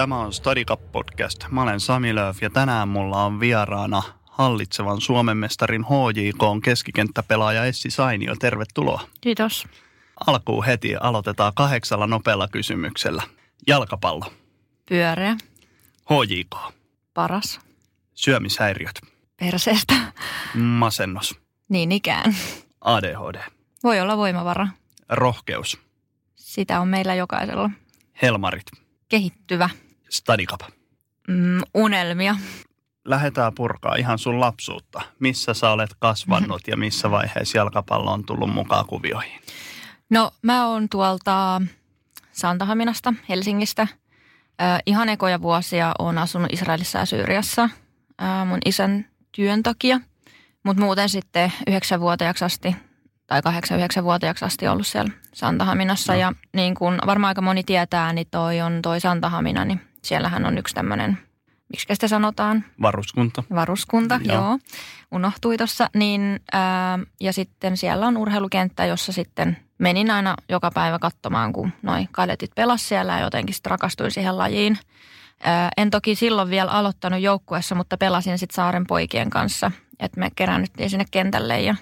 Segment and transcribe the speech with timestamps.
[0.00, 1.44] Tämä on Stadicap Podcast.
[1.50, 7.64] Mä olen Sami Lööf ja tänään mulla on vieraana hallitsevan Suomen mestarin HJK on keskikenttäpelaaja
[7.64, 8.34] Essi Sainio.
[8.36, 9.00] Tervetuloa.
[9.20, 9.68] Kiitos.
[10.26, 13.22] Alkuun heti aloitetaan kahdeksalla nopealla kysymyksellä.
[13.66, 14.32] Jalkapallo,
[14.88, 15.36] Pyöreä.
[16.10, 16.74] HJK,
[17.14, 17.60] Paras.
[18.14, 19.00] syömishäiriöt,
[19.36, 19.94] Perseestä.
[20.54, 22.36] masennus, Niin ikään.
[22.80, 23.40] ADHD,
[23.82, 24.68] Voi olla voimavara.
[25.08, 25.78] rohkeus,
[26.36, 27.70] Sitä on meillä jokaisella.
[28.22, 28.66] helmarit,
[29.08, 29.68] Kehittyvä.
[30.10, 30.60] Stadicap.
[31.28, 32.36] Mm, unelmia.
[33.04, 35.02] Lähdetään purkaa ihan sun lapsuutta.
[35.18, 39.40] Missä sä olet kasvanut ja missä vaiheessa jalkapallo on tullut mukaan kuvioihin?
[40.10, 41.62] No mä oon tuolta
[42.32, 43.82] Santahaminasta, Helsingistä.
[44.62, 50.00] Äh, ihan ekoja vuosia oon asunut Israelissa ja Syyriassa äh, mun isän työn takia.
[50.64, 52.76] Mutta muuten sitten yhdeksänvuotiaaksi asti
[53.26, 56.12] tai kahdeksan yhdeksänvuotiaaksi asti ollut siellä Santahaminassa.
[56.12, 56.18] No.
[56.18, 60.58] Ja niin kuin varmaan aika moni tietää, niin toi on toi Santahamina, niin siellähän on
[60.58, 61.18] yksi tämmöinen,
[61.72, 63.42] miksi sitä sanotaan, Varuskunta.
[63.54, 64.36] varuskunta, Joo.
[64.36, 64.58] joo,
[65.12, 65.86] unohtui tuossa.
[65.94, 71.72] Niin, ää, ja sitten siellä on urheilukenttä, jossa sitten menin aina joka päivä katsomaan, kun
[71.82, 74.78] noi kadetit pelas siellä ja jotenkin sitten rakastuin siihen lajiin.
[75.42, 80.30] Ää, en toki silloin vielä aloittanut joukkueessa, mutta pelasin sitten Saaren poikien kanssa, että me
[80.36, 81.74] keräännyttiin sinne kentälle ja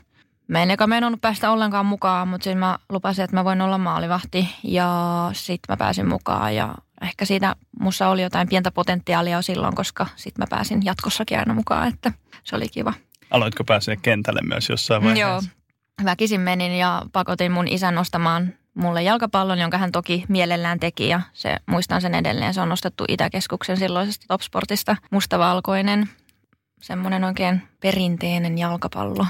[0.48, 3.78] Mä en eka meinannut päästä ollenkaan mukaan, mutta sitten mä lupasin, että mä voin olla
[3.78, 4.90] maalivahti ja
[5.32, 10.06] sitten mä pääsin mukaan ja ehkä siitä mussa oli jotain pientä potentiaalia jo silloin, koska
[10.16, 12.12] sitten mä pääsin jatkossakin aina mukaan, että
[12.44, 12.94] se oli kiva.
[13.30, 15.28] Aloitko pääsee kentälle myös jossain vaiheessa?
[15.28, 21.08] Joo, väkisin menin ja pakotin mun isän ostamaan mulle jalkapallon, jonka hän toki mielellään teki
[21.08, 22.54] ja se, muistan sen edelleen.
[22.54, 26.08] Se on nostettu Itäkeskuksen silloisesta Topsportista, mustavalkoinen,
[26.80, 29.26] semmoinen oikein perinteinen jalkapallo.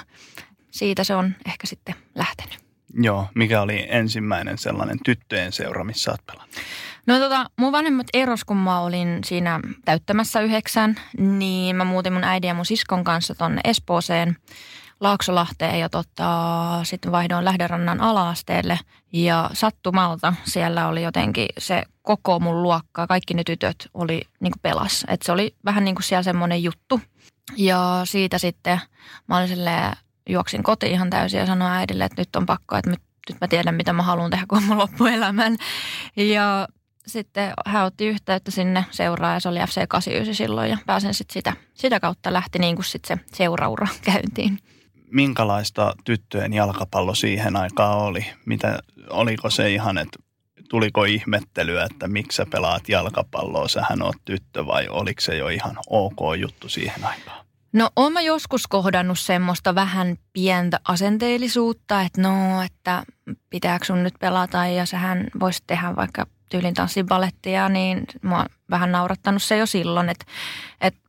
[0.70, 2.58] Siitä se on ehkä sitten lähtenyt.
[2.94, 6.56] Joo, mikä oli ensimmäinen sellainen tyttöjen seura, missä olet pelannut?
[7.08, 12.24] No tota, mun vanhemmat eros, kun mä olin siinä täyttämässä yhdeksän, niin mä muutin mun
[12.24, 14.36] äidin ja mun siskon kanssa tonne Espooseen,
[15.00, 16.30] Laaksolahteen ja tota,
[16.82, 18.78] sitten vaihdoin Lähderannan alaasteelle.
[19.12, 24.62] Ja sattumalta siellä oli jotenkin se koko mun luokka, kaikki ne tytöt oli niin kuin
[24.62, 25.04] pelas.
[25.08, 27.00] Et se oli vähän niin kuin siellä semmoinen juttu.
[27.56, 28.80] Ja siitä sitten
[29.26, 29.96] mä olin silleen,
[30.28, 33.00] juoksin kotiin ihan täysin ja sanoin äidille, että nyt on pakko, että nyt,
[33.40, 35.56] mä tiedän mitä mä haluan tehdä koko mun loppuelämän.
[36.16, 36.68] Ja
[37.08, 41.32] sitten hän otti yhteyttä sinne seuraan ja se oli FC 89 silloin ja pääsen sitten
[41.32, 44.58] sitä, sitä kautta lähti niin kuin sitten se seuraura käyntiin.
[45.10, 48.26] Minkälaista tyttöjen jalkapallo siihen aikaan oli?
[48.46, 48.78] Mitä,
[49.10, 50.18] oliko se ihan, että
[50.68, 55.76] tuliko ihmettelyä, että miksi sä pelaat jalkapalloa, sähän oot tyttö vai oliko se jo ihan
[55.90, 57.48] ok juttu siihen aikaan?
[57.72, 63.04] No oon mä joskus kohdannut semmoista vähän pientä asenteellisuutta, että no, että
[63.50, 68.92] pitääkö sun nyt pelata ja sähän voisit tehdä vaikka tyylin tanssibalettia, niin mua on vähän
[68.92, 70.24] naurattanut se jo silloin, että,
[70.80, 71.00] että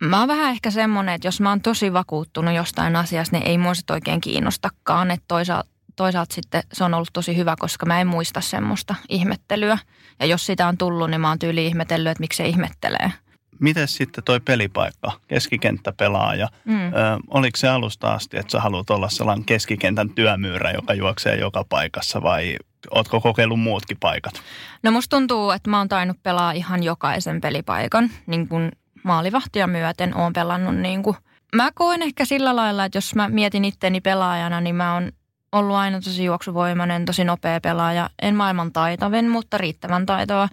[0.00, 3.58] mä oon vähän ehkä semmoinen, että jos mä oon tosi vakuuttunut jostain asiasta, niin ei
[3.58, 8.00] mua sit oikein kiinnostakaan, että toisaalta toisaalta sitten se on ollut tosi hyvä, koska mä
[8.00, 9.78] en muista semmoista ihmettelyä.
[10.20, 13.12] Ja jos sitä on tullut, niin mä oon tyyli ihmetellyt, että miksi se ihmettelee.
[13.60, 16.86] Miten sitten toi pelipaikka, keskikenttäpelaaja, Mm.
[16.86, 16.90] ö,
[17.28, 22.22] oliko se alusta asti, että sä haluat olla sellainen keskikentän työmyyrä, joka juoksee joka paikassa
[22.22, 22.56] vai
[22.90, 24.34] ootko kokeillut muutkin paikat?
[24.82, 30.16] No musta tuntuu, että mä oon tainnut pelaa ihan jokaisen pelipaikan, niin kuin maalivahtia myöten
[30.16, 31.16] oon pelannut niin kuin.
[31.54, 35.12] Mä koen ehkä sillä lailla, että jos mä mietin itteni pelaajana, niin mä oon
[35.52, 38.10] ollut aina tosi juoksuvoimainen, tosi nopea pelaaja.
[38.22, 40.48] En maailman taitavin, mutta riittävän taitoa.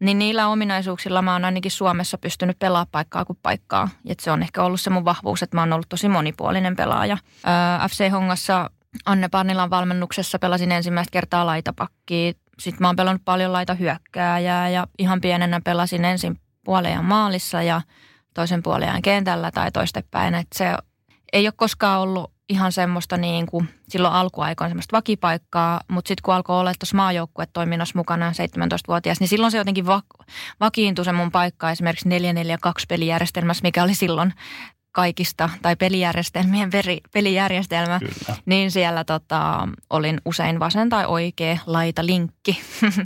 [0.00, 3.88] Niin niillä ominaisuuksilla mä oon ainakin Suomessa pystynyt pelaamaan paikkaa kuin paikkaa.
[4.06, 7.18] Et se on ehkä ollut se mun vahvuus, että mä oon ollut tosi monipuolinen pelaaja.
[7.46, 8.70] Öö, FC Hongassa
[9.06, 12.32] Anne Parnilan valmennuksessa pelasin ensimmäistä kertaa laitapakkia.
[12.58, 17.82] Sitten mä oon pelannut paljon laita hyökkääjää ja ihan pienenä pelasin ensin puolejan maalissa ja
[18.34, 20.34] toisen puolejan kentällä tai toistepäin.
[20.34, 20.76] Et se
[21.32, 26.34] ei ole koskaan ollut ihan semmoista niin kuin silloin alkuaikoina semmoista vakipaikkaa, mutta sitten kun
[26.34, 30.02] alkoi olla tuossa maajoukkuetoiminnassa mukana 17-vuotias, niin silloin se jotenkin va-
[30.60, 32.10] vakiintui se mun paikka esimerkiksi 4-4-2
[32.88, 34.32] pelijärjestelmässä, mikä oli silloin
[34.92, 38.36] kaikista, tai pelijärjestelmien veri, pelijärjestelmä, Kyllä.
[38.46, 42.60] niin siellä tota, olin usein vasen tai oikea laita linkki.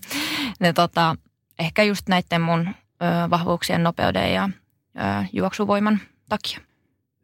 [0.60, 1.16] ne, tota,
[1.58, 4.48] ehkä just näiden mun ö, vahvuuksien nopeuden ja
[4.96, 6.58] ö, juoksuvoiman takia.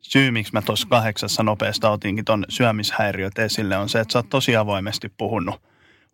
[0.00, 4.28] Syy, miksi mä tuossa kahdeksassa nopeasta otinkin ton syömishäiriöt esille, on se, että sä oot
[4.28, 5.62] tosi avoimesti puhunut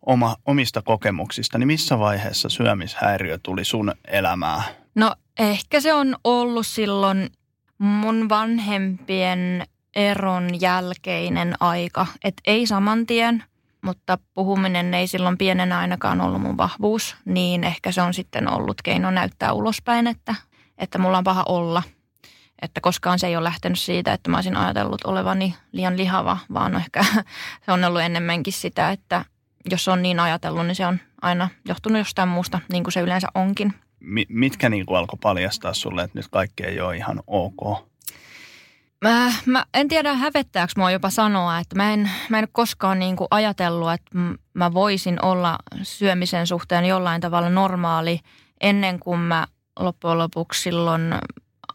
[0.05, 1.57] oma, omista kokemuksista.
[1.57, 4.63] Niin missä vaiheessa syömishäiriö tuli sun elämään?
[4.95, 7.29] No ehkä se on ollut silloin
[7.77, 12.07] mun vanhempien eron jälkeinen aika.
[12.23, 13.43] Että ei saman tien,
[13.81, 17.15] mutta puhuminen ei silloin pienenä ainakaan ollut mun vahvuus.
[17.25, 20.35] Niin ehkä se on sitten ollut keino näyttää ulospäin, että,
[20.77, 21.83] että mulla on paha olla.
[22.61, 26.75] Että koskaan se ei ole lähtenyt siitä, että mä olisin ajatellut olevani liian lihava, vaan
[26.75, 27.05] ehkä
[27.65, 29.25] se on ollut enemmänkin sitä, että
[29.69, 33.27] jos on niin ajatellut, niin se on aina johtunut jostain muusta, niin kuin se yleensä
[33.35, 33.73] onkin.
[33.99, 37.87] Mi- mitkä niin kuin alkoi paljastaa sulle, että nyt kaikki ei ole ihan ok?
[39.01, 43.15] Mä, mä en tiedä hävettääkö mua jopa sanoa, että mä en, mä en koskaan niin
[43.15, 44.17] kuin ajatellut, että
[44.53, 48.19] mä voisin olla syömisen suhteen jollain tavalla normaali
[48.61, 49.47] ennen kuin mä
[49.79, 51.01] loppujen lopuksi silloin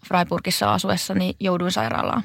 [0.09, 2.23] Freiburgissa asuessani jouduin sairaalaan.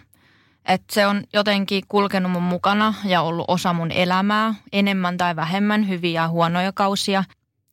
[0.65, 5.87] Et se on jotenkin kulkenut mun mukana ja ollut osa mun elämää, enemmän tai vähemmän
[5.87, 7.23] hyviä ja huonoja kausia.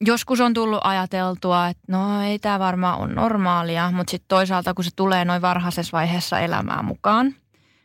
[0.04, 4.84] Joskus on tullut ajateltua, että no ei tämä varmaan ole normaalia, mutta sitten toisaalta kun
[4.84, 7.34] se tulee noin varhaisessa vaiheessa elämää mukaan,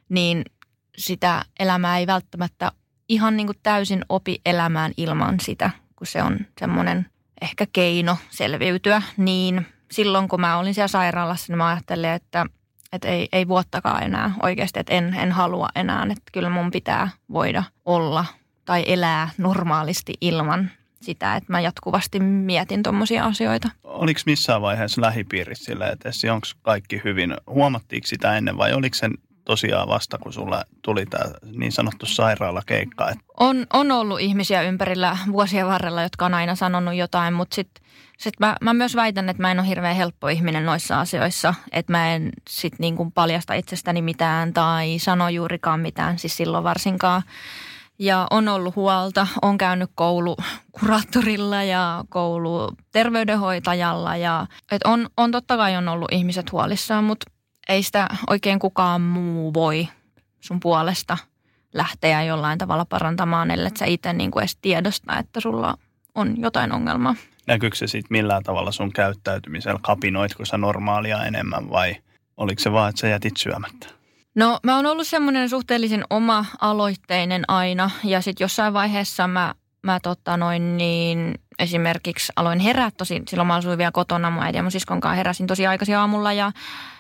[0.10, 0.46] niin
[0.98, 2.72] sitä elämää ei välttämättä
[3.10, 7.06] ihan niin kuin täysin opi elämään ilman sitä, kun se on semmoinen
[7.42, 9.02] ehkä keino selviytyä.
[9.18, 12.46] Niin silloin kun mä olin siellä sairaalassa, niin mä ajattelin, että
[12.94, 17.10] että ei, ei vuottakaan enää oikeasti, että en, en halua enää, että kyllä mun pitää
[17.32, 18.26] voida olla
[18.66, 20.72] tai elää normaalisti ilman
[21.02, 23.70] sitä, että mä jatkuvasti mietin tuommoisia asioita.
[23.84, 27.34] Oliko missään vaiheessa lähipiirissä silleen, että onko kaikki hyvin?
[27.48, 29.12] Huomattiinko sitä ennen vai oliko sen
[29.46, 31.26] tosiaan vasta, kun sulla tuli tämä
[31.58, 33.12] niin sanottu sairaalakeikka?
[33.40, 37.84] On, on ollut ihmisiä ympärillä vuosien varrella, jotka on aina sanonut jotain, mutta sitten
[38.18, 41.54] sit mä, mä myös väitän, että mä en ole hirveän helppo ihminen noissa asioissa.
[41.72, 47.22] Että mä en sitten niin paljasta itsestäni mitään tai sano juurikaan mitään, siis silloin varsinkaan.
[48.00, 54.16] Ja on ollut huolta, on käynyt koulukuraattorilla ja kouluterveydenhoitajalla.
[54.16, 57.32] Ja, et on, on totta kai on ollut ihmiset huolissaan, mutta
[57.70, 59.88] ei sitä oikein kukaan muu voi
[60.40, 61.18] sun puolesta
[61.74, 65.78] lähteä jollain tavalla parantamaan, ellei sä itse niin kuin edes tiedosta, että sulla
[66.16, 67.16] on jotain ongelmaa.
[67.48, 69.80] Näkyykö se sitten millään tavalla sun käyttäytymisellä?
[69.84, 71.96] Kapinoitko sä normaalia enemmän vai
[72.38, 73.97] oliko se vaan, että sä jätit syömättä?
[74.38, 80.38] No mä oon ollut semmoinen suhteellisen oma-aloitteinen aina ja sitten jossain vaiheessa mä, mä tota
[80.38, 84.72] noin niin esimerkiksi aloin herää tosi, silloin mä asuin vielä kotona mun äiti ja mun
[84.72, 86.52] siskon kanssa heräsin tosi aikaisin aamulla ja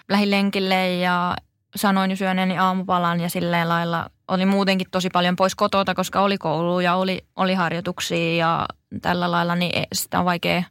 [0.09, 1.35] lähin lenkille ja
[1.75, 6.37] sanoin jo syöneeni aamupalan ja silleen lailla oli muutenkin tosi paljon pois kotota, koska oli
[6.37, 8.65] koulu ja oli, oli harjoituksia ja
[9.01, 10.63] tällä lailla, niin sitä on vaikea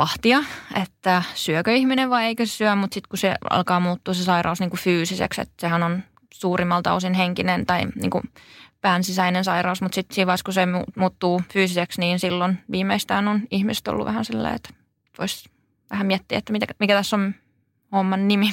[0.00, 0.44] vahtia,
[0.82, 4.70] että syökö ihminen vai eikö syö, mutta sitten kun se alkaa muuttua se sairaus niin
[4.70, 6.02] kuin fyysiseksi, että sehän on
[6.34, 8.24] suurimmalta osin henkinen tai niin kuin
[8.80, 10.66] pään sisäinen sairaus, mutta sitten siinä vaiheessa, kun se
[10.96, 14.70] muuttuu fyysiseksi, niin silloin viimeistään on ihmiset ollut vähän silleen, että
[15.18, 15.50] voisi
[15.90, 17.34] vähän miettiä, että mikä, mikä tässä on
[17.92, 18.52] homman nimi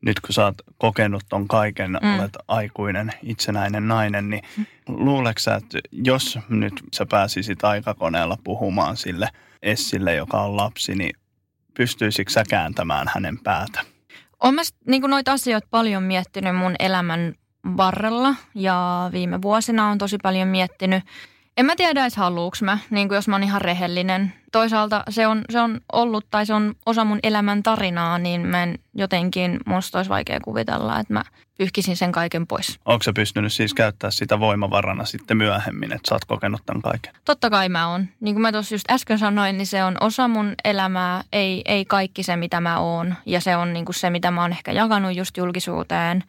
[0.00, 2.18] nyt kun sä oot kokenut ton kaiken, mm.
[2.18, 4.66] olet aikuinen, itsenäinen nainen, niin mm.
[4.86, 9.28] luuleeko sä, että jos nyt sä pääsisit aikakoneella puhumaan sille
[9.62, 11.16] Essille, joka on lapsi, niin
[11.76, 13.80] pystyisikö sä kääntämään hänen päätä?
[14.42, 17.34] Olen mä niin noita asioita paljon miettinyt mun elämän
[17.76, 21.04] varrella ja viime vuosina on tosi paljon miettinyt–
[21.58, 24.32] en mä tiedä edes haluuks mä, niin kuin jos mä oon ihan rehellinen.
[24.52, 28.62] Toisaalta se on, se on ollut tai se on osa mun elämän tarinaa, niin mä
[28.62, 31.22] en jotenkin, musta olisi vaikea kuvitella, että mä
[31.58, 32.80] pyyhkisin sen kaiken pois.
[32.84, 37.12] Onko sä pystynyt siis käyttää sitä voimavarana sitten myöhemmin, että sä oot kokenut tämän kaiken?
[37.24, 38.06] Totta kai mä oon.
[38.20, 41.84] Niin kuin mä tuossa just äsken sanoin, niin se on osa mun elämää, ei, ei
[41.84, 43.14] kaikki se mitä mä oon.
[43.26, 46.24] Ja se on niin kuin se, mitä mä oon ehkä jakanut just julkisuuteen.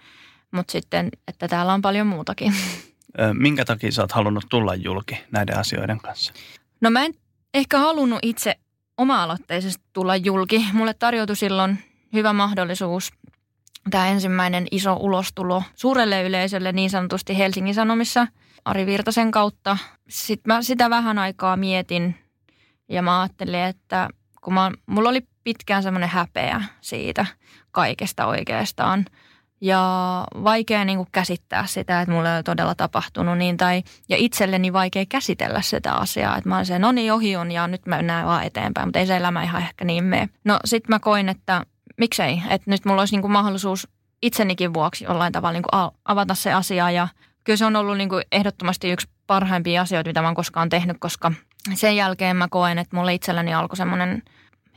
[0.51, 2.53] Mutta sitten, että täällä on paljon muutakin.
[3.33, 6.33] Minkä takia sä oot halunnut tulla julki näiden asioiden kanssa?
[6.81, 7.13] No mä en
[7.53, 8.55] ehkä halunnut itse
[8.97, 10.65] oma-aloitteisesti tulla julki.
[10.73, 11.79] Mulle tarjoutui silloin
[12.13, 13.11] hyvä mahdollisuus
[13.89, 18.27] tämä ensimmäinen iso ulostulo suurelle yleisölle niin sanotusti Helsingin Sanomissa
[18.65, 19.77] Ari Virtasen kautta.
[20.09, 22.15] Sitten mä sitä vähän aikaa mietin
[22.89, 24.09] ja mä ajattelin, että
[24.41, 27.25] kun mä, mulla oli pitkään semmoinen häpeä siitä
[27.71, 29.05] kaikesta oikeastaan–
[29.61, 34.73] ja vaikea niin kuin käsittää sitä, että mulle ole todella tapahtunut niin, tai, ja itselleni
[34.73, 37.95] vaikea käsitellä sitä asiaa, että mä olen se, no niin, ohi on ja nyt mä
[37.95, 40.29] mennään vaan eteenpäin, mutta ei se elämä ihan ehkä niin mene.
[40.43, 41.65] No sit mä koin, että
[41.97, 43.87] miksei, että nyt mulla olisi niin kuin mahdollisuus
[44.21, 46.91] itsenikin vuoksi jollain tavalla niin kuin avata se asia.
[46.91, 47.07] Ja
[47.43, 50.97] kyllä se on ollut niin kuin ehdottomasti yksi parhaimpia asioita, mitä mä oon koskaan tehnyt,
[50.99, 51.31] koska
[51.73, 54.23] sen jälkeen mä koen, että mulle itselläni alkoi semmoinen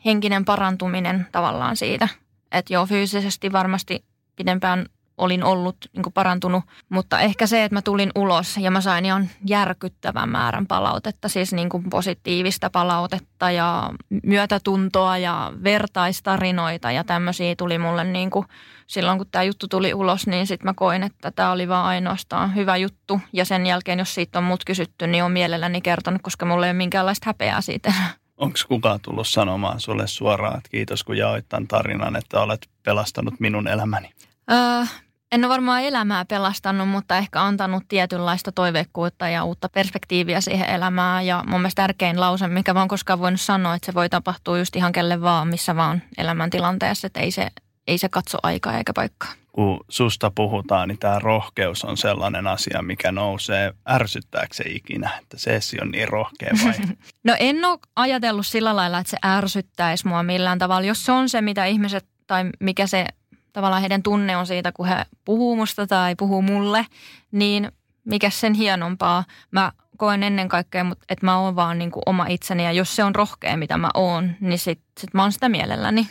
[0.04, 2.08] henkinen parantuminen tavallaan siitä.
[2.52, 4.04] Että joo, fyysisesti varmasti
[4.36, 4.86] pidempään
[5.18, 9.28] olin ollut niin parantunut, mutta ehkä se, että mä tulin ulos ja mä sain ihan
[9.46, 13.90] järkyttävän määrän palautetta, siis niin kuin positiivista palautetta ja
[14.22, 18.46] myötätuntoa ja vertaistarinoita ja tämmöisiä tuli mulle niin kuin
[18.86, 22.54] silloin, kun tämä juttu tuli ulos, niin sitten mä koin, että tämä oli vaan ainoastaan
[22.54, 26.46] hyvä juttu ja sen jälkeen, jos siitä on mut kysytty, niin on mielelläni kertonut, koska
[26.46, 27.92] mulla ei ole minkäänlaista häpeää siitä.
[28.42, 33.40] Onko kukaan tullut sanomaan sulle suoraan, että kiitos kun jaoit tämän tarinan, että olet pelastanut
[33.40, 34.10] minun elämäni?
[34.50, 34.84] Öö,
[35.32, 41.26] en ole varmaan elämää pelastanut, mutta ehkä antanut tietynlaista toiveikkuutta ja uutta perspektiiviä siihen elämään.
[41.26, 44.76] Ja mun mielestä tärkein lause, mikä oon koskaan voinut sanoa, että se voi tapahtua just
[44.76, 47.06] ihan kelle vaan, missä vaan elämäntilanteessa.
[47.06, 47.48] Että ei se,
[47.86, 49.41] ei se katso aikaa eikä paikkaa.
[49.52, 53.74] Kun susta puhutaan, niin tämä rohkeus on sellainen asia, mikä nousee.
[53.88, 56.74] Ärsyttääkö se ikinä, että Sessi on niin rohkea vai?
[57.24, 60.86] no en ole ajatellut sillä lailla, että se ärsyttäisi mua millään tavalla.
[60.86, 63.06] Jos se on se, mitä ihmiset tai mikä se
[63.52, 66.86] tavallaan heidän tunne on siitä, kun he puhuu musta tai puhuu mulle,
[67.32, 67.72] niin
[68.04, 69.24] mikä sen hienompaa.
[69.50, 73.04] Mä koen ennen kaikkea, että mä oon vaan niin kuin oma itseni ja jos se
[73.04, 76.08] on rohkea, mitä mä oon, niin sit, sit mä oon sitä mielelläni.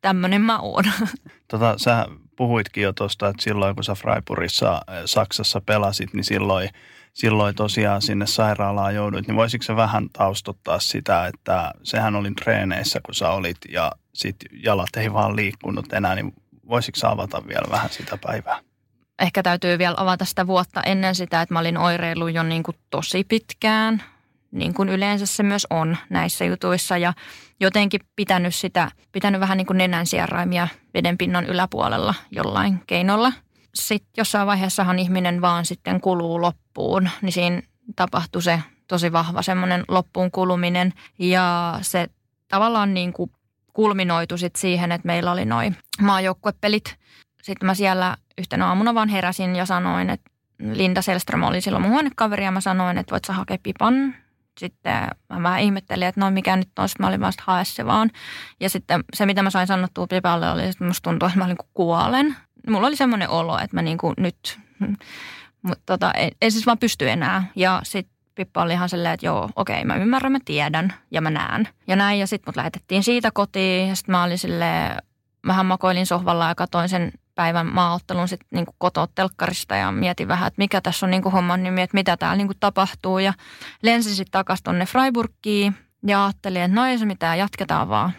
[0.00, 0.84] Tämmönen mä oon.
[1.48, 6.68] Tota, sä puhuitkin jo tuosta, että silloin kun sä Freiburgissa eh, Saksassa pelasit, niin silloin,
[7.12, 9.26] silloin tosiaan sinne sairaalaan jouduit.
[9.26, 14.36] Niin voisitko sä vähän taustottaa sitä, että sehän oli treeneissä, kun sä olit ja sit
[14.52, 16.34] jalat ei vaan liikkunut enää, niin
[16.68, 18.60] voisitko avata vielä vähän sitä päivää?
[19.18, 22.76] Ehkä täytyy vielä avata sitä vuotta ennen sitä, että mä olin oireillut jo niin kuin
[22.90, 24.02] tosi pitkään,
[24.54, 26.98] niin kuin yleensä se myös on näissä jutuissa.
[26.98, 27.12] Ja
[27.60, 33.32] jotenkin pitänyt sitä, pitänyt vähän niin kuin nenän sierraimia vedenpinnan yläpuolella jollain keinolla.
[33.74, 37.62] Sitten jossain vaiheessahan ihminen vaan sitten kuluu loppuun, niin siinä
[37.96, 40.92] tapahtui se tosi vahva semmoinen loppuun kuluminen.
[41.18, 42.08] Ja se
[42.48, 43.30] tavallaan niin kuin
[43.72, 46.96] kulminoitu sit siihen, että meillä oli noin maajoukkuepelit.
[47.42, 51.92] Sitten mä siellä yhtenä aamuna vaan heräsin ja sanoin, että Linda Selström oli silloin mun
[51.92, 54.14] huonekaveri ja mä sanoin, että voit sä hakea pipan.
[54.58, 54.92] Sitten
[55.28, 58.10] mä vähän ihmettelin, että no mikä nyt on, mä olin vasta hae se vaan.
[58.60, 61.56] Ja sitten se, mitä mä sain sanottua pipalle, oli, että musta tuntuu, että mä olin
[61.74, 62.36] kuolen.
[62.68, 64.58] Mulla oli semmoinen olo, että mä niin kuin nyt,
[65.66, 67.44] mutta tota, ei siis vaan pysty enää.
[67.56, 71.30] Ja sitten Pippa oli ihan silleen, että joo, okei, mä ymmärrän, mä tiedän ja mä
[71.30, 71.68] näen.
[71.86, 74.96] Ja näin, ja sitten mut lähetettiin siitä kotiin, ja sitten mä olin silleen,
[75.46, 80.46] vähän makoilin sohvalla ja katoin sen päivän maaottelun sitten niin kotoa telkkarista ja mietin vähän,
[80.46, 83.18] että mikä tässä on niin homman nimi, että mitä täällä niin tapahtuu.
[83.18, 83.32] Ja
[83.82, 85.74] lensin sitten takaisin tuonne Freiburgiin
[86.06, 88.12] ja ajattelin, että no ei se mitään, jatketaan vaan.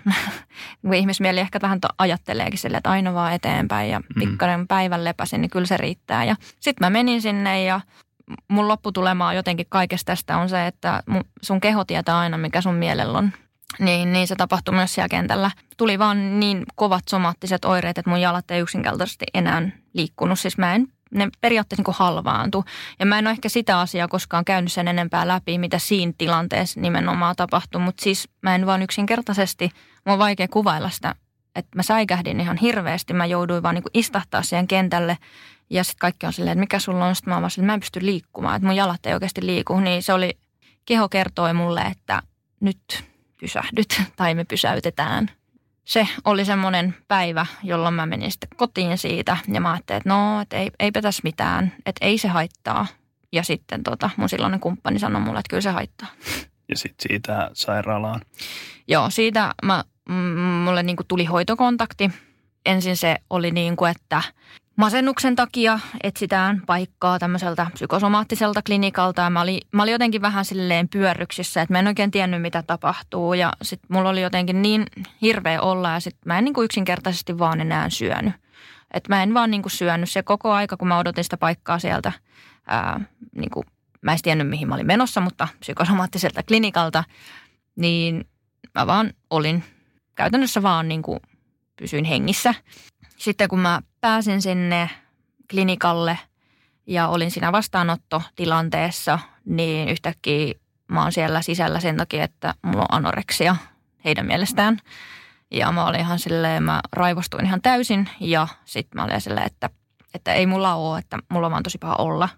[0.96, 4.20] Ihmismieli ehkä vähän to- ajatteleekin sille, että aina vaan eteenpäin ja mm.
[4.20, 6.24] pikkainen päivän lepäsin, niin kyllä se riittää.
[6.24, 7.82] Ja sitten mä menin sinne ja
[8.48, 11.04] mun lopputulemaa jotenkin kaikesta tästä on se, että
[11.42, 13.32] sun keho tietää aina, mikä sun mielellä on.
[13.80, 15.52] Niin, niin se tapahtui myös siellä kentällä.
[15.78, 20.40] Tuli vaan niin kovat somaattiset oireet, että mun jalat ei yksinkertaisesti enää liikkunut.
[20.40, 22.66] Siis mä en, ne periaatteessa niin halvaantu.
[23.00, 26.80] Ja mä en ole ehkä sitä asiaa koskaan käynyt sen enempää läpi, mitä siinä tilanteessa
[26.80, 27.82] nimenomaan tapahtui.
[27.82, 29.72] Mutta siis mä en vaan yksinkertaisesti,
[30.06, 31.16] mun on vaikea kuvailla sitä,
[31.56, 33.14] että mä säikähdin ihan hirveästi.
[33.14, 35.18] Mä jouduin vaan niin istahtaa siihen kentälle
[35.70, 37.16] ja sitten kaikki on silleen, että mikä sulla on.
[37.16, 39.80] Sitten mä oon silleen, mä en pysty liikkumaan, että mun jalat ei oikeasti liiku.
[39.80, 40.38] Niin se oli,
[40.86, 42.22] keho kertoi mulle, että
[42.60, 43.04] nyt
[43.40, 45.32] pysähdyt tai me pysäytetään.
[45.86, 50.42] Se oli semmoinen päivä, jolloin mä menin sitten kotiin siitä ja mä ajattelin, että no,
[50.42, 52.88] että ei, eipä tässä mitään, että ei se haittaa.
[53.32, 56.08] Ja sitten tota, mun silloinen kumppani sanoi mulle, että kyllä se haittaa.
[56.70, 58.22] Ja sitten siitä sairaalaan?
[58.88, 59.84] Joo, siitä mä,
[60.64, 62.12] mulle niin kuin tuli hoitokontakti.
[62.66, 64.22] Ensin se oli niin kuin, että
[64.76, 69.22] masennuksen takia etsitään paikkaa tämmöiseltä psykosomaattiselta klinikalta.
[69.22, 72.64] Ja mä, olin, mä olin jotenkin vähän silleen pyörryksissä, että mä en oikein tiennyt, mitä
[72.64, 73.34] tapahtuu.
[73.34, 74.86] Ja sitten mulla oli jotenkin niin
[75.22, 78.34] hirveä olla ja sitten mä en niin kuin yksinkertaisesti vaan enää syönyt.
[78.94, 81.80] Että mä en vaan niin kuin syönyt se koko aika, kun mä odotin sitä paikkaa
[81.80, 82.12] sieltä.
[82.68, 83.00] Ää,
[83.36, 83.66] niin kuin,
[84.02, 87.04] mä en tiennyt, mihin mä olin menossa, mutta psykosomaattiselta klinikalta.
[87.76, 88.28] Niin
[88.76, 89.64] mä vaan olin
[90.16, 91.20] käytännössä vaan niin kuin
[91.76, 92.54] pysyin hengissä.
[93.18, 94.90] Sitten kun mä pääsin sinne
[95.50, 96.20] klinikalle
[96.88, 100.54] ja olin siinä vastaanottotilanteessa, niin yhtäkkiä
[100.88, 103.56] mä oon siellä sisällä sen takia, että mulla on anoreksia
[104.06, 104.80] heidän mielestään.
[105.52, 109.70] Ja mä olin ihan silleen, mä raivostuin ihan täysin ja sitten mä olin silleen, että,
[110.14, 112.30] että ei mulla ole, että mulla on vaan tosi paha olla.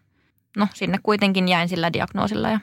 [0.57, 2.59] No sinne kuitenkin jäin sillä diagnoosilla ja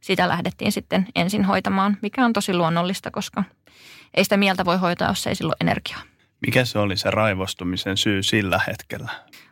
[0.00, 3.44] sitä lähdettiin sitten ensin hoitamaan, mikä on tosi luonnollista, koska
[4.14, 6.15] ei sitä mieltä voi hoitaa, jos ei silloin energiaa.
[6.46, 9.10] Mikä se oli se raivostumisen syy sillä hetkellä?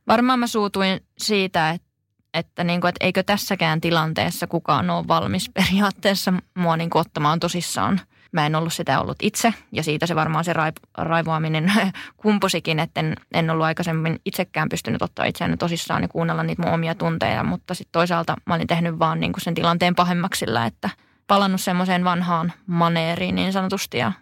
[0.08, 1.88] Varmaan mä suutuin siitä, että,
[2.34, 7.40] että, niin kuin, että eikö tässäkään tilanteessa kukaan ole valmis periaatteessa mua niin kuin ottamaan
[7.40, 8.00] tosissaan.
[8.32, 10.52] Mä en ollut sitä ollut itse ja siitä se varmaan se
[10.98, 11.72] raivoaminen
[12.16, 16.74] kumpusikin, että en, en ollut aikaisemmin itsekään pystynyt ottaa itseäni tosissaan ja kuunnella niitä mun
[16.74, 20.66] omia tunteja, mutta sitten toisaalta mä olin tehnyt vaan niin kuin sen tilanteen pahemmaksi sillä,
[20.66, 20.90] että
[21.26, 24.12] palannut semmoiseen vanhaan maneeriin niin sanotusti ja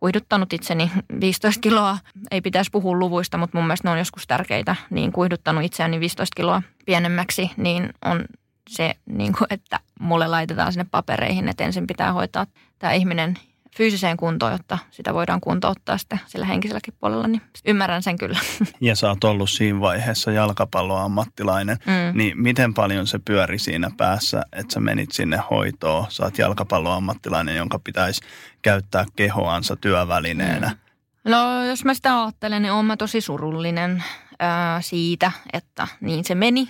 [0.00, 0.90] kuiduttanut itseni
[1.20, 1.98] 15 kiloa.
[2.30, 4.76] Ei pitäisi puhua luvuista, mutta mun mielestä ne on joskus tärkeitä.
[4.90, 8.24] Niin kuiduttanut itseäni 15 kiloa pienemmäksi, niin on
[8.68, 12.46] se, niin kuin, että mulle laitetaan sinne papereihin, että ensin pitää hoitaa
[12.78, 13.38] tämä ihminen
[13.76, 18.38] fyysiseen kuntoon, jotta sitä voidaan kuntouttaa sitten sillä henkiselläkin puolella, niin ymmärrän sen kyllä.
[18.80, 22.18] Ja sä oot ollut siinä vaiheessa jalkapalloammattilainen, mm.
[22.18, 27.56] niin miten paljon se pyöri siinä päässä, että sä menit sinne hoitoon, sä oot jalkapalloammattilainen,
[27.56, 28.20] jonka pitäisi
[28.62, 30.68] käyttää kehoansa työvälineenä.
[30.68, 30.88] Mm.
[31.30, 34.04] No jos mä sitä ajattelen, niin oon mä tosi surullinen
[34.38, 36.68] ää, siitä, että niin se meni.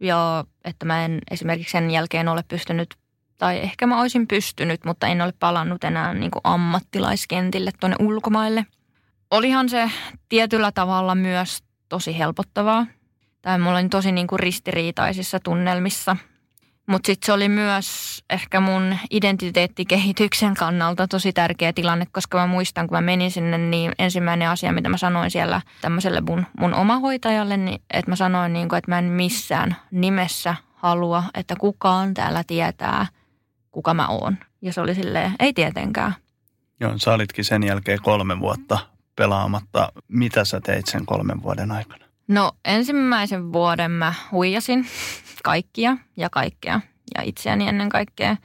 [0.00, 2.94] Ja että mä en esimerkiksi sen jälkeen ole pystynyt
[3.38, 8.66] tai ehkä mä olisin pystynyt, mutta en ole palannut enää niin kuin ammattilaiskentille tuonne ulkomaille.
[9.30, 9.90] Olihan se
[10.28, 12.86] tietyllä tavalla myös tosi helpottavaa.
[13.42, 16.16] Tai mulla oli tosi niin kuin ristiriitaisissa tunnelmissa.
[16.86, 22.86] Mutta sitten se oli myös ehkä mun identiteettikehityksen kannalta tosi tärkeä tilanne, koska mä muistan,
[22.86, 27.56] kun mä menin sinne, niin ensimmäinen asia, mitä mä sanoin siellä tämmöiselle mun, mun omahoitajalle,
[27.56, 32.44] niin että mä sanoin, niin kuin, että mä en missään nimessä halua, että kukaan täällä
[32.46, 33.06] tietää–
[33.74, 34.38] kuka mä oon.
[34.62, 36.14] Ja se oli silleen, ei tietenkään.
[36.80, 38.78] Joo, sä olitkin sen jälkeen kolme vuotta
[39.16, 39.92] pelaamatta.
[40.08, 42.04] Mitä sä teit sen kolmen vuoden aikana?
[42.28, 44.86] No ensimmäisen vuoden mä huijasin
[45.44, 46.80] kaikkia ja kaikkea
[47.14, 48.36] ja itseäni ennen kaikkea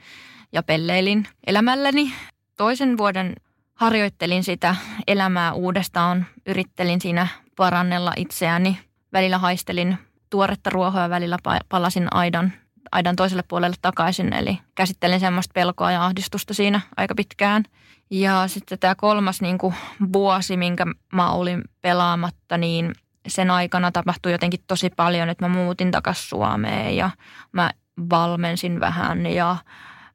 [0.52, 2.12] ja pelleilin elämälläni.
[2.56, 3.34] Toisen vuoden
[3.74, 8.78] harjoittelin sitä elämää uudestaan, yrittelin siinä parannella itseäni.
[9.12, 9.98] Välillä haistelin
[10.30, 11.36] tuoretta ruohoa, välillä
[11.68, 12.52] palasin aidan
[12.92, 14.32] aidan toiselle puolelle takaisin.
[14.32, 17.64] Eli käsittelin semmoista pelkoa ja ahdistusta siinä aika pitkään.
[18.10, 19.74] Ja sitten tämä kolmas niin kuin
[20.12, 22.92] vuosi, minkä mä olin pelaamatta, niin
[23.28, 27.10] sen aikana tapahtui jotenkin tosi paljon, että mä muutin takaisin Suomeen ja
[27.52, 27.70] mä
[28.10, 29.56] valmensin vähän ja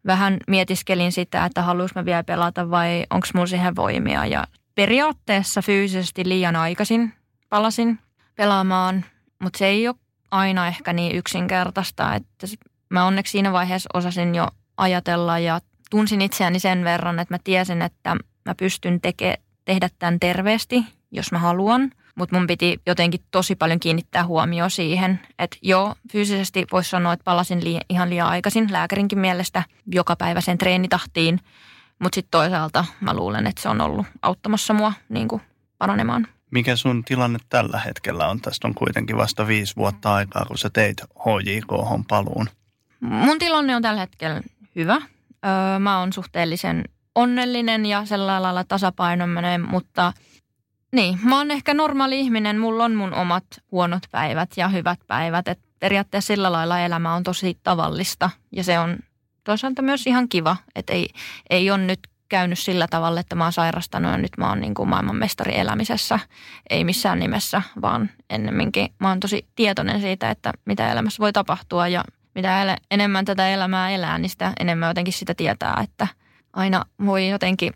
[0.05, 4.25] vähän mietiskelin sitä, että haluaisin mä vielä pelata vai onko mulla siihen voimia.
[4.25, 4.43] Ja
[4.75, 7.13] periaatteessa fyysisesti liian aikaisin
[7.49, 7.99] palasin
[8.35, 9.05] pelaamaan,
[9.39, 9.95] mutta se ei ole
[10.35, 12.47] aina ehkä niin yksinkertaista, että
[12.89, 17.81] mä onneksi siinä vaiheessa osasin jo ajatella ja tunsin itseäni sen verran, että mä tiesin,
[17.81, 21.91] että mä pystyn teke, tehdä tämän terveesti, jos mä haluan.
[22.15, 27.23] Mutta mun piti jotenkin tosi paljon kiinnittää huomioon siihen, että joo, fyysisesti voisi sanoa, että
[27.23, 31.39] palasin li- ihan liian aikaisin lääkärinkin mielestä joka päivä sen treenitahtiin.
[31.99, 35.41] Mutta sitten toisaalta mä luulen, että se on ollut auttamassa mua niin kuin
[35.77, 36.27] paranemaan.
[36.55, 38.41] Mikä sun tilanne tällä hetkellä on?
[38.41, 41.67] Tästä on kuitenkin vasta viisi vuotta aikaa, kun sä teit HJK
[42.07, 42.49] paluun.
[42.99, 44.41] Mun tilanne on tällä hetkellä
[44.75, 44.95] hyvä.
[44.95, 46.83] Öö, mä oon suhteellisen
[47.15, 50.13] onnellinen ja sellainen lailla tasapainoinen, mutta
[50.91, 52.59] niin, mä oon ehkä normaali ihminen.
[52.59, 55.47] Mulla on mun omat huonot päivät ja hyvät päivät.
[55.47, 58.97] Et periaatteessa sillä lailla elämä on tosi tavallista ja se on
[59.43, 61.09] toisaalta myös ihan kiva, että ei,
[61.49, 61.99] ei ole nyt
[62.35, 66.19] käynyt sillä tavalla, että mä oon sairastanut ja nyt mä oon niin kuin maailmanmestari elämisessä.
[66.69, 71.87] Ei missään nimessä, vaan ennemminkin mä oon tosi tietoinen siitä, että mitä elämässä voi tapahtua
[71.87, 72.03] ja
[72.35, 76.07] mitä enemmän tätä elämää elää, niin sitä enemmän jotenkin sitä tietää, että
[76.53, 77.73] aina voi jotenkin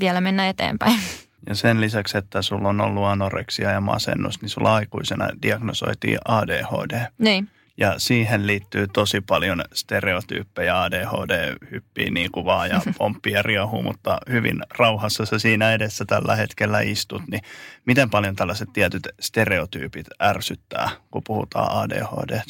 [0.00, 1.00] vielä mennä eteenpäin.
[1.46, 7.06] Ja sen lisäksi, että sulla on ollut anoreksia ja masennus, niin sulla aikuisena diagnosoitiin ADHD.
[7.18, 7.48] Niin.
[7.82, 10.82] Ja siihen liittyy tosi paljon stereotyyppejä.
[10.82, 16.04] ADHD hyppii niin kuin vaan ja pomppii ja riehuu, mutta hyvin rauhassa sä siinä edessä
[16.04, 17.22] tällä hetkellä istut.
[17.30, 17.42] Niin
[17.86, 22.40] miten paljon tällaiset tietyt stereotyypit ärsyttää, kun puhutaan ADHD?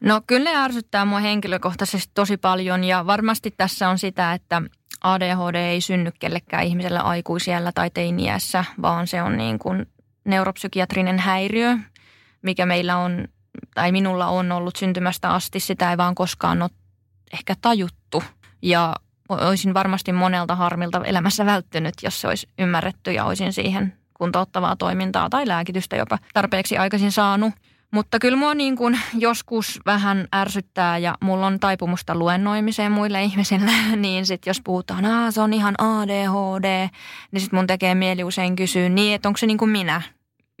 [0.00, 4.62] No kyllä ne ärsyttää mua henkilökohtaisesti tosi paljon ja varmasti tässä on sitä, että
[5.00, 9.86] ADHD ei synny kellekään ihmiselle aikuisiellä tai teiniässä, vaan se on niin kuin
[10.24, 11.76] neuropsykiatrinen häiriö,
[12.42, 13.28] mikä meillä on
[13.74, 15.60] tai minulla on ollut syntymästä asti.
[15.60, 16.70] Sitä ei vaan koskaan ole
[17.32, 18.22] ehkä tajuttu
[18.62, 18.94] ja
[19.28, 25.30] olisin varmasti monelta harmilta elämässä välttynyt, jos se olisi ymmärretty ja olisin siihen kuntouttavaa toimintaa
[25.30, 27.54] tai lääkitystä jopa tarpeeksi aikaisin saanut.
[27.90, 33.70] Mutta kyllä mua niin kuin joskus vähän ärsyttää ja mulla on taipumusta luennoimiseen muille ihmisille,
[33.96, 36.88] niin sitten jos puhutaan, että se on ihan ADHD,
[37.30, 40.02] niin sitten mun tekee mieli usein kysyä niin, että onko se niin kuin minä?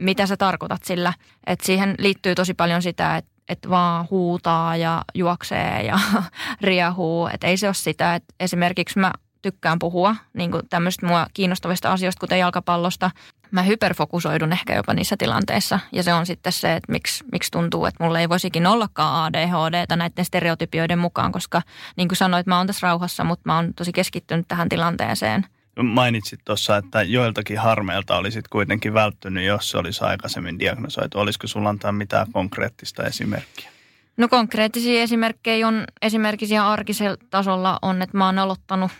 [0.00, 1.12] Mitä sä tarkoitat sillä?
[1.46, 5.98] Että siihen liittyy tosi paljon sitä, että että vaan huutaa ja juoksee ja
[6.60, 7.26] riehuu.
[7.32, 12.20] Että ei se ole sitä, että esimerkiksi mä tykkään puhua niin tämmöistä mua kiinnostavista asioista,
[12.20, 13.10] kuten jalkapallosta.
[13.50, 15.80] mä hyperfokusoidun ehkä jopa niissä tilanteissa.
[15.92, 19.96] Ja se on sitten se, että miksi, miksi tuntuu, että mulla ei voisikin ollakaan ADHD
[19.96, 21.62] näiden stereotypioiden mukaan, koska
[21.96, 25.46] niin kuin sanoit, mä oon tässä rauhassa, mutta mä oon tosi keskittynyt tähän tilanteeseen.
[25.82, 31.18] Mainitsit tuossa, että joiltakin harmeilta olisit kuitenkin välttynyt, jos se olisi aikaisemmin diagnosoitu.
[31.18, 33.70] Olisiko sulla antaa mitään konkreettista esimerkkiä?
[34.16, 38.90] No konkreettisia esimerkkejä on esimerkiksi ihan arkisella tasolla on, että mä oon aloittanut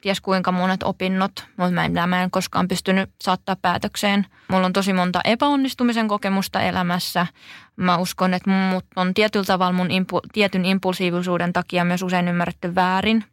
[0.00, 4.26] ties kuinka monet opinnot, mutta mä en, mä en koskaan pystynyt saattaa päätökseen.
[4.48, 7.26] Mulla on tosi monta epäonnistumisen kokemusta elämässä.
[7.76, 12.74] Mä uskon, että mut on tietyllä tavalla mun impu, tietyn impulsiivisuuden takia myös usein ymmärretty
[12.74, 13.24] väärin.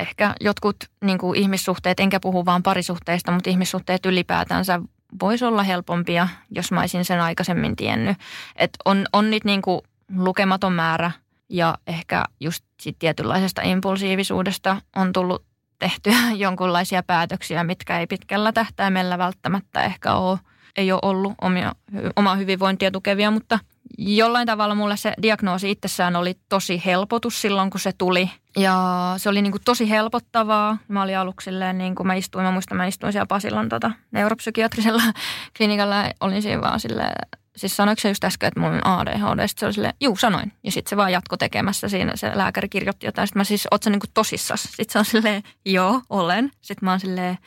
[0.00, 4.80] Ehkä jotkut niin kuin ihmissuhteet, enkä puhu vaan parisuhteista, mutta ihmissuhteet ylipäätänsä
[5.20, 8.16] voisi olla helpompia, jos mä olisin sen aikaisemmin tiennyt.
[8.56, 9.80] Et on, on niitä niin kuin
[10.16, 11.10] lukematon määrä
[11.48, 15.44] ja ehkä just sit tietynlaisesta impulsiivisuudesta on tullut
[15.78, 20.38] tehtyä jonkunlaisia päätöksiä, mitkä ei pitkällä tähtäimellä välttämättä ehkä ole,
[20.76, 21.72] ei ole ollut omia,
[22.16, 23.58] omaa hyvinvointia tukevia, mutta
[23.98, 28.30] jollain tavalla mulle se diagnoosi itsessään oli tosi helpotus silloin, kun se tuli.
[28.56, 30.78] Ja se oli niin kuin tosi helpottavaa.
[30.88, 33.90] Mä olin aluksi silleen, niin kuin mä istuin, mä muistan, mä istuin siellä Pasilan tota,
[34.10, 35.02] neuropsykiatrisella
[35.56, 36.04] klinikalla.
[36.20, 37.12] Olin siinä vaan silleen,
[37.56, 39.48] siis sanoiko se just äsken, että on ADHD?
[39.48, 40.52] Sitten se oli silleen, juu sanoin.
[40.64, 43.28] Ja sitten se vaan jatko tekemässä siinä, se lääkäri kirjoitti jotain.
[43.28, 44.62] Sitten mä siis, oot sä niin tosissas?
[44.62, 46.50] Sitten se on silleen, joo, olen.
[46.60, 47.38] Sitten mä oon silleen,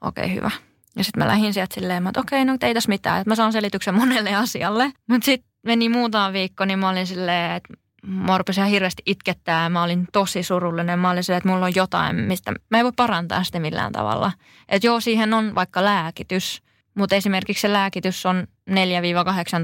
[0.00, 0.50] okei, okay, hyvä.
[0.96, 3.34] Ja sitten mä lähdin sieltä silleen, että okei, okay, no ei tässä mitään, että mä
[3.34, 4.92] saan selityksen monelle asialle.
[5.08, 7.74] Mutta sitten meni muutama viikko, niin mä olin silleen, että
[8.06, 9.68] mä rupesin ihan hirveästi itkettää.
[9.68, 10.98] Mä olin tosi surullinen.
[10.98, 14.32] Mä olin silleen, että mulla on jotain, mistä mä en voi parantaa sitä millään tavalla.
[14.68, 16.62] Että joo, siihen on vaikka lääkitys,
[16.94, 18.74] mutta esimerkiksi se lääkitys on 4-8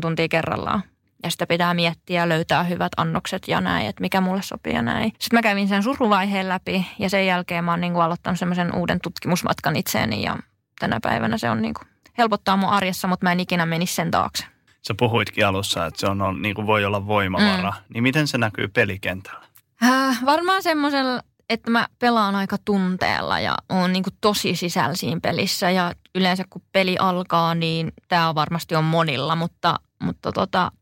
[0.01, 0.83] tuntia kerrallaan.
[1.23, 4.83] Ja sitä pitää miettiä ja löytää hyvät annokset ja näin, että mikä mulle sopii ja
[4.83, 5.13] näin.
[5.19, 8.75] Sitten mä kävin sen suruvaiheen läpi ja sen jälkeen mä oon niin kuin aloittanut semmoisen
[8.75, 10.37] uuden tutkimusmatkan itseeni ja
[10.79, 11.89] tänä päivänä se on niin kuin
[12.19, 14.52] helpottaa mun arjessa, mutta mä en ikinä menisi sen taakse.
[14.87, 17.71] Sä puhuitkin alussa, että se on, niin kuin voi olla voimavara.
[17.71, 17.95] Mm.
[17.95, 19.47] Niin miten se näkyy pelikentällä?
[19.83, 25.21] Äh, varmaan semmoisella että mä pelaan aika tunteella ja on niin kuin tosi sisällä siinä
[25.23, 25.71] pelissä.
[25.71, 30.73] Ja yleensä kun peli alkaa, niin tämä on varmasti on monilla, mutta, mutta tota,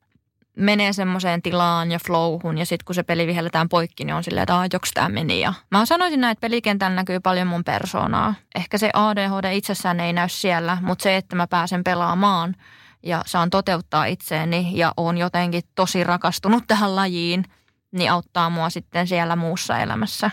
[0.57, 4.43] menee semmoiseen tilaan ja flowhun ja sitten kun se peli vihelletään poikki, niin on silleen,
[4.43, 5.41] että joks tämä meni.
[5.41, 8.35] Ja mä sanoisin näin, että pelikentällä näkyy paljon mun persoonaa.
[8.55, 12.57] Ehkä se ADHD itsessään ei näy siellä, mutta se, että mä pääsen pelaamaan
[13.03, 17.45] ja saan toteuttaa itseäni ja on jotenkin tosi rakastunut tähän lajiin,
[17.93, 20.31] niin auttaa mua sitten siellä muussa elämässä.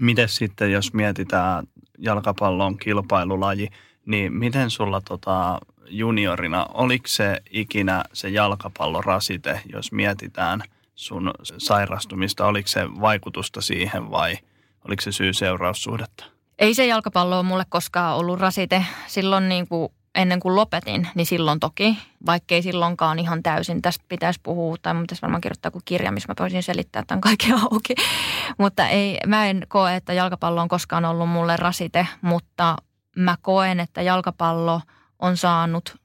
[0.00, 1.66] Miten sitten, jos mietitään
[1.98, 3.68] jalkapallon kilpailulaji,
[4.06, 10.62] niin miten sulla tota juniorina, oliko se ikinä se jalkapallon rasite, jos mietitään
[10.94, 14.38] sun sairastumista, oliko se vaikutusta siihen vai
[14.84, 16.24] oliko se syy-seuraussuhdetta?
[16.58, 18.84] Ei se jalkapallo ole mulle koskaan ollut rasite.
[19.06, 23.82] Silloin niin kuin ennen kuin lopetin, niin silloin toki, vaikkei silloinkaan ihan täysin.
[23.82, 27.20] Tästä pitäisi puhua, tai mun pitäisi varmaan kirjoittaa kuin kirja, missä mä voisin selittää tämän
[27.20, 27.94] kaiken auki.
[28.58, 32.76] mutta ei, mä en koe, että jalkapallo on koskaan ollut mulle rasite, mutta
[33.16, 34.80] mä koen, että jalkapallo
[35.18, 35.96] on saanut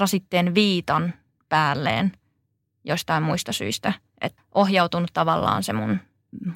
[0.00, 1.14] rasitteen viitan
[1.48, 2.12] päälleen
[2.84, 3.92] jostain muista syistä.
[4.20, 6.00] Että ohjautunut tavallaan se mun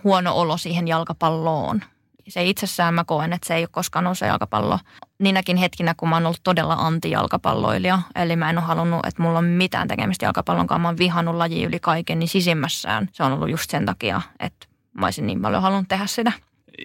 [0.04, 1.82] huono olo siihen jalkapalloon
[2.30, 4.78] se itsessään mä koen, että se ei ole koskaan ollut se jalkapallo.
[5.18, 9.38] Niinäkin hetkinä, kun mä oon ollut todella anti-jalkapalloilija, eli mä en ole halunnut, että mulla
[9.38, 13.32] on mitään tekemistä jalkapallon kanssa, mä oon vihannut laji yli kaiken, niin sisimmässään se on
[13.32, 16.32] ollut just sen takia, että mä olisin niin paljon halunnut tehdä sitä.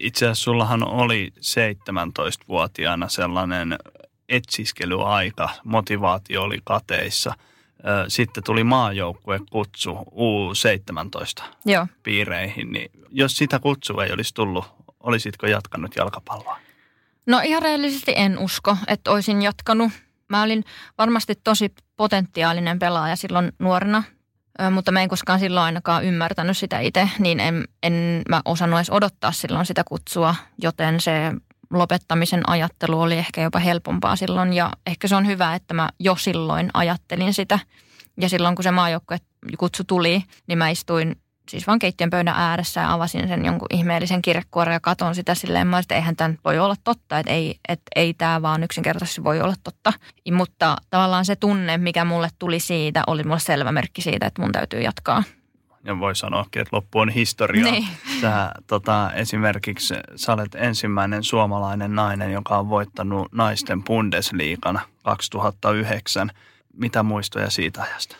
[0.01, 3.77] Itse asiassa sullahan oli 17-vuotiaana sellainen
[4.29, 7.33] etsiskelyaika, motivaatio oli kateissa.
[8.07, 11.87] Sitten tuli maajoukkue kutsu U17 Joo.
[12.03, 14.65] piireihin, niin jos sitä kutsua ei olisi tullut,
[15.05, 16.57] olisitko jatkanut jalkapalloa?
[17.25, 19.91] No ihan rehellisesti en usko, että olisin jatkanut.
[20.29, 20.63] Mä olin
[20.97, 24.03] varmasti tosi potentiaalinen pelaaja silloin nuorena,
[24.71, 28.89] mutta mä en koskaan silloin ainakaan ymmärtänyt sitä itse, niin en, en mä osannut edes
[28.89, 31.31] odottaa silloin sitä kutsua, joten se
[31.73, 36.15] lopettamisen ajattelu oli ehkä jopa helpompaa silloin ja ehkä se on hyvä, että mä jo
[36.15, 37.59] silloin ajattelin sitä.
[38.21, 39.17] Ja silloin kun se maajoukkue
[39.57, 41.15] kutsu tuli, niin mä istuin
[41.49, 45.67] siis vaan keittiön pöydän ääressä ja avasin sen jonkun ihmeellisen kirjekuoren ja katon sitä silleen,
[45.67, 49.41] mä että eihän tämä voi olla totta, että ei, et, ei tämä vaan yksinkertaisesti voi
[49.41, 49.93] olla totta.
[50.31, 54.51] Mutta tavallaan se tunne, mikä mulle tuli siitä, oli mulle selvä merkki siitä, että mun
[54.51, 55.23] täytyy jatkaa.
[55.85, 57.63] Ja voi sanoakin, että loppu on historia.
[57.63, 57.87] Niin.
[58.21, 66.31] Sä, tota, esimerkiksi sä olet ensimmäinen suomalainen nainen, joka on voittanut naisten Bundesliigan 2009.
[66.73, 68.15] Mitä muistoja siitä ajasta?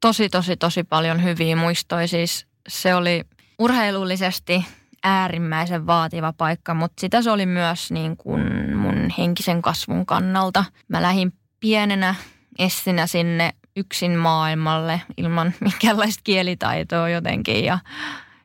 [0.00, 2.08] Tosi, tosi, tosi paljon hyviä muistoja.
[2.08, 3.24] Siis se oli
[3.58, 4.64] urheilullisesti
[5.04, 10.64] äärimmäisen vaativa paikka, mutta sitä se oli myös niin kuin mun henkisen kasvun kannalta.
[10.88, 12.14] Mä lähdin pienenä
[12.58, 17.78] essinä sinne yksin maailmalle ilman minkäänlaista kielitaitoa jotenkin ja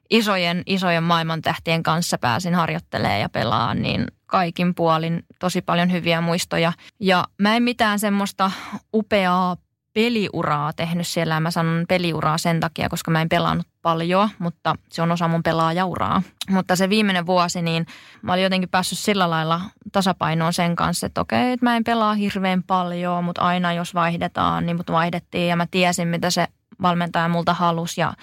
[0.10, 6.74] isojen, isojen maailmantähtien kanssa pääsin harjoittelemaan ja pelaamaan, niin kaikin puolin tosi paljon hyviä muistoja.
[7.00, 8.52] Ja mä en mitään semmoista
[8.94, 9.58] upeaa
[9.94, 11.40] peliuraa tehnyt siellä.
[11.40, 15.44] Mä sanon peliuraa sen takia, koska mä en pelannut paljon, mutta se on osa mun
[15.44, 16.22] pelaajauraa.
[16.50, 17.86] Mutta se viimeinen vuosi, niin
[18.22, 22.14] mä olin jotenkin päässyt sillä lailla tasapainoon sen kanssa, että okei, että mä en pelaa
[22.14, 26.48] hirveän paljon, mutta aina jos vaihdetaan, niin mut vaihdettiin ja mä tiesin, mitä se
[26.82, 28.14] valmentaja multa halusi ja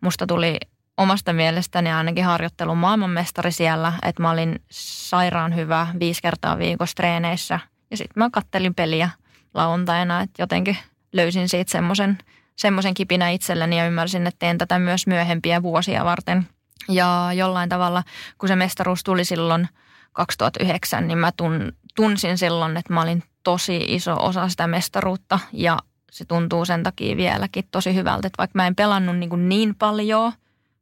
[0.00, 0.58] musta tuli
[0.96, 7.60] omasta mielestäni ainakin harjoittelun maailmanmestari siellä, että mä olin sairaan hyvä viisi kertaa viikossa treeneissä
[7.90, 9.10] ja sitten mä kattelin peliä
[9.54, 10.76] lauantaina, että jotenkin–
[11.16, 12.18] löysin siitä semmoisen
[12.56, 16.48] semmoisen kipinä itselleni ja ymmärsin, että teen tätä myös myöhempiä vuosia varten.
[16.88, 18.02] Ja jollain tavalla,
[18.38, 19.68] kun se mestaruus tuli silloin
[20.12, 25.78] 2009, niin mä tun, tunsin silloin, että mä olin tosi iso osa sitä mestaruutta ja
[26.10, 30.32] se tuntuu sen takia vieläkin tosi hyvältä, että vaikka mä en pelannut niin, niin paljon,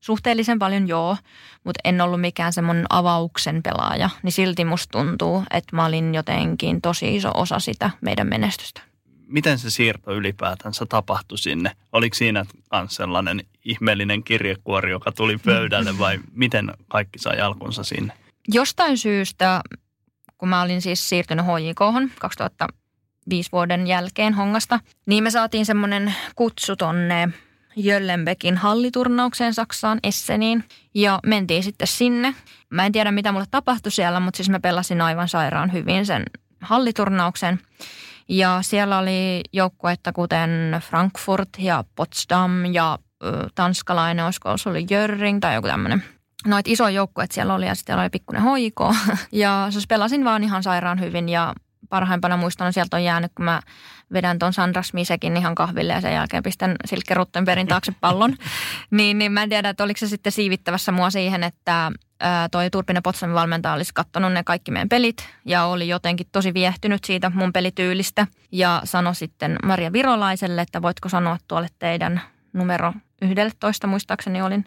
[0.01, 1.17] suhteellisen paljon joo,
[1.65, 6.81] mutta en ollut mikään semmoinen avauksen pelaaja, niin silti musta tuntuu, että mä olin jotenkin
[6.81, 8.94] tosi iso osa sitä meidän menestystä
[9.35, 11.71] miten se siirto ylipäätänsä tapahtui sinne?
[11.93, 18.13] Oliko siinä myös sellainen ihmeellinen kirjekuori, joka tuli pöydälle vai miten kaikki sai alkunsa sinne?
[18.49, 19.61] Jostain syystä,
[20.39, 26.77] kun mä olin siis siirtynyt HJK 2005 vuoden jälkeen Hongasta, niin me saatiin semmoinen kutsu
[26.77, 27.29] tonne
[27.77, 30.65] Jöllenbekin halliturnaukseen Saksaan, Esseniin.
[30.95, 32.35] Ja mentiin sitten sinne.
[32.71, 36.23] Mä en tiedä, mitä mulle tapahtui siellä, mutta siis mä pelasin aivan sairaan hyvin sen
[36.61, 37.59] halliturnauksen.
[38.29, 42.99] Ja siellä oli joukkuetta kuten Frankfurt ja Potsdam ja
[43.55, 46.05] tanskalainen, olisiko se oli Jörring tai joku tämmöinen.
[46.47, 48.95] Noit iso joukkueet siellä oli ja sitten oli pikkuinen hoiko.
[49.33, 51.55] Ja siis pelasin vaan ihan sairaan hyvin ja
[51.89, 53.61] parhaimpana muistan sieltä on jäänyt, kun mä
[54.13, 58.37] vedän ton Sandra Smisekin ihan kahville ja sen jälkeen pistän Silkke Ruttenbergin taakse pallon.
[58.91, 61.93] niin, niin mä en tiedä, että oliko se sitten siivittävässä mua siihen, että
[62.51, 67.05] toi Turpinen Potsdamin valmentaja olisi katsonut ne kaikki meidän pelit ja oli jotenkin tosi viehtynyt
[67.05, 68.27] siitä mun pelityylistä.
[68.53, 72.21] Ja sanoi sitten Maria Virolaiselle, että voitko sanoa tuolle teidän
[72.53, 74.65] numero 11 muistaakseni olin,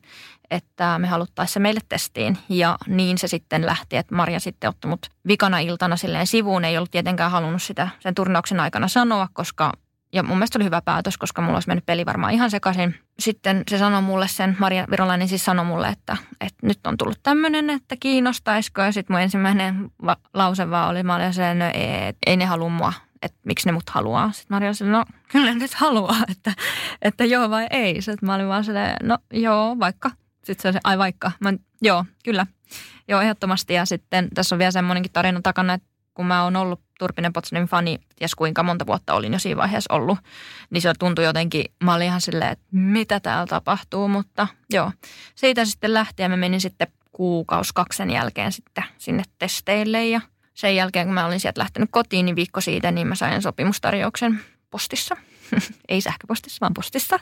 [0.52, 2.38] että me haluttaisiin se meille testiin.
[2.50, 6.66] Ja niin se sitten lähti, että Maria sitten otti mut vikana iltana silleen sivuun.
[6.66, 9.72] Ei ollut tietenkään halunnut sitä sen turnauksen aikana sanoa, koska
[10.14, 12.96] ja mun mielestä oli hyvä päätös, koska mulla olisi mennyt peli varmaan ihan sekaisin.
[13.20, 17.20] Sitten se sanoi mulle sen, Maria Virolainen siis sanoi mulle, että, että nyt on tullut
[17.24, 18.82] tämmöinen, että kiinnostaisiko.
[18.82, 22.70] Ja sitten mun ensimmäinen va- lause vaan oli, mä olin no ei, ei ne halua
[22.70, 24.32] mua, että miksi ne mut haluaa.
[24.32, 26.54] Sitten Maria oli no kyllä nyt haluaa, että,
[27.02, 28.02] että joo vai ei.
[28.02, 30.12] Sitten mä olin vaan silleen, no joo, vaikka.
[30.44, 31.32] Sitten se oli ai vaikka.
[31.40, 32.48] Mä, joo, kyllä.
[33.08, 33.74] Joo, ehdottomasti.
[33.74, 37.68] Ja sitten tässä on vielä semmoinenkin tarina takana, että kun mä oon ollut Turpinen Potsdamin
[37.68, 40.18] fani, ties kuinka monta vuotta olin jo siinä vaiheessa ollut,
[40.70, 44.92] niin se tuntui jotenkin, mä olin ihan silleen, että mitä täällä tapahtuu, mutta joo.
[45.36, 50.22] Siitä sitten lähti ja mä menin sitten kuukaus kaksen jälkeen sitten sinne testeille ja
[50.54, 54.42] sen jälkeen kun mä olin sieltä lähtenyt kotiin, niin viikko siitä, niin mä sain sopimustarjouksen
[54.70, 55.18] postissa.
[55.90, 57.20] Ei sähköpostissa, vaan postissa.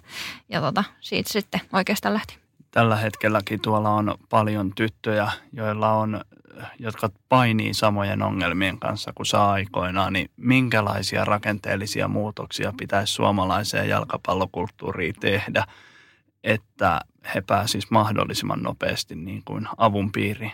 [0.50, 2.38] Ja tota, siitä sitten oikeastaan lähti.
[2.72, 6.22] Tällä hetkelläkin tuolla on paljon tyttöjä, joilla on
[6.80, 15.16] jotka painii samojen ongelmien kanssa kuin saa aikoinaan, niin minkälaisia rakenteellisia muutoksia pitäisi suomalaiseen jalkapallokulttuuriin
[15.20, 15.66] tehdä,
[16.44, 17.00] että
[17.36, 20.52] he pääsisivät mahdollisimman nopeasti niin kuin avun piiriin?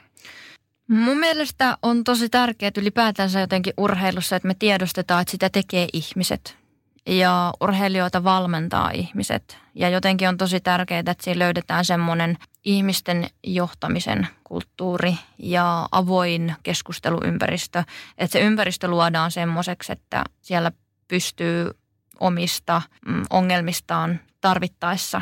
[0.88, 6.58] Mun mielestä on tosi tärkeää ylipäätänsä jotenkin urheilussa, että me tiedostetaan, että sitä tekee ihmiset
[7.06, 9.58] ja urheilijoita valmentaa ihmiset.
[9.76, 17.84] Ja jotenkin on tosi tärkeää, että siinä löydetään semmoinen ihmisten johtamisen kulttuuri ja avoin keskusteluympäristö.
[18.18, 20.72] Että se ympäristö luodaan semmoiseksi, että siellä
[21.08, 21.72] pystyy
[22.20, 25.22] omista mm, ongelmistaan tarvittaessa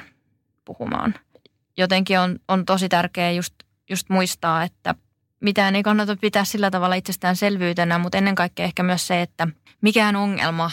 [0.65, 1.15] puhumaan.
[1.77, 3.53] Jotenkin on, on tosi tärkeää just,
[3.89, 4.95] just muistaa, että
[5.39, 9.47] mitään ei kannata pitää sillä tavalla itsestäänselvyytenä, mutta ennen kaikkea ehkä myös se, että
[9.81, 10.71] mikään ongelma,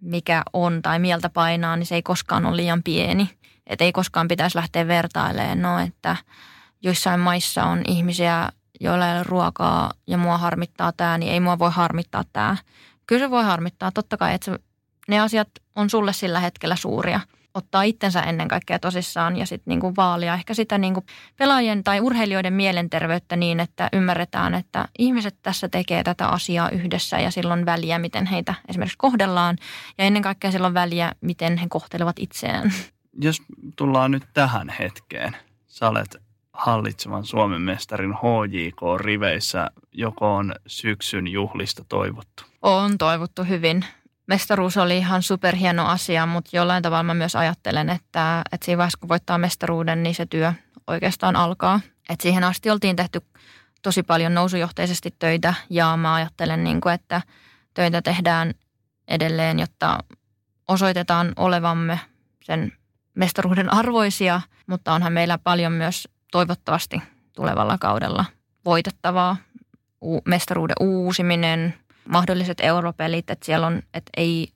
[0.00, 3.30] mikä on tai mieltä painaa, niin se ei koskaan ole liian pieni.
[3.68, 6.16] Että ei koskaan pitäisi lähteä vertailemaan, no, että
[6.82, 8.48] joissain maissa on ihmisiä,
[8.80, 12.56] joilla ei ole ruokaa ja mua harmittaa tämä, niin ei mua voi harmittaa tämä.
[13.06, 14.58] Kyllä se voi harmittaa, totta kai, että
[15.08, 17.20] ne asiat on sulle sillä hetkellä suuria–
[17.58, 21.04] ottaa itsensä ennen kaikkea tosissaan ja sitten niinku vaalia ehkä sitä niinku
[21.36, 27.30] pelaajien tai urheilijoiden mielenterveyttä niin, että ymmärretään, että ihmiset tässä tekee tätä asiaa yhdessä ja
[27.30, 29.56] silloin väliä, miten heitä esimerkiksi kohdellaan
[29.98, 32.72] ja ennen kaikkea silloin väliä, miten he kohtelevat itseään.
[33.20, 33.42] Jos
[33.76, 36.16] tullaan nyt tähän hetkeen, sä olet
[36.52, 42.44] hallitsevan Suomen mestarin HJK-riveissä, joko on syksyn juhlista toivottu?
[42.62, 43.84] On toivottu hyvin
[44.28, 48.98] mestaruus oli ihan superhieno asia, mutta jollain tavalla mä myös ajattelen, että, että siinä vaiheessa
[49.00, 50.52] kun voittaa mestaruuden, niin se työ
[50.86, 51.80] oikeastaan alkaa.
[52.08, 53.20] Et siihen asti oltiin tehty
[53.82, 57.22] tosi paljon nousujohteisesti töitä ja mä ajattelen, niin kuin, että
[57.74, 58.54] töitä tehdään
[59.08, 59.98] edelleen, jotta
[60.68, 62.00] osoitetaan olevamme
[62.44, 62.72] sen
[63.18, 67.02] mestaruuden arvoisia, mutta onhan meillä paljon myös toivottavasti
[67.32, 68.24] tulevalla kaudella
[68.64, 69.36] voitettavaa.
[70.24, 71.74] Mestaruuden uusiminen,
[72.08, 74.48] mahdolliset europelit, että siellä on, että ei,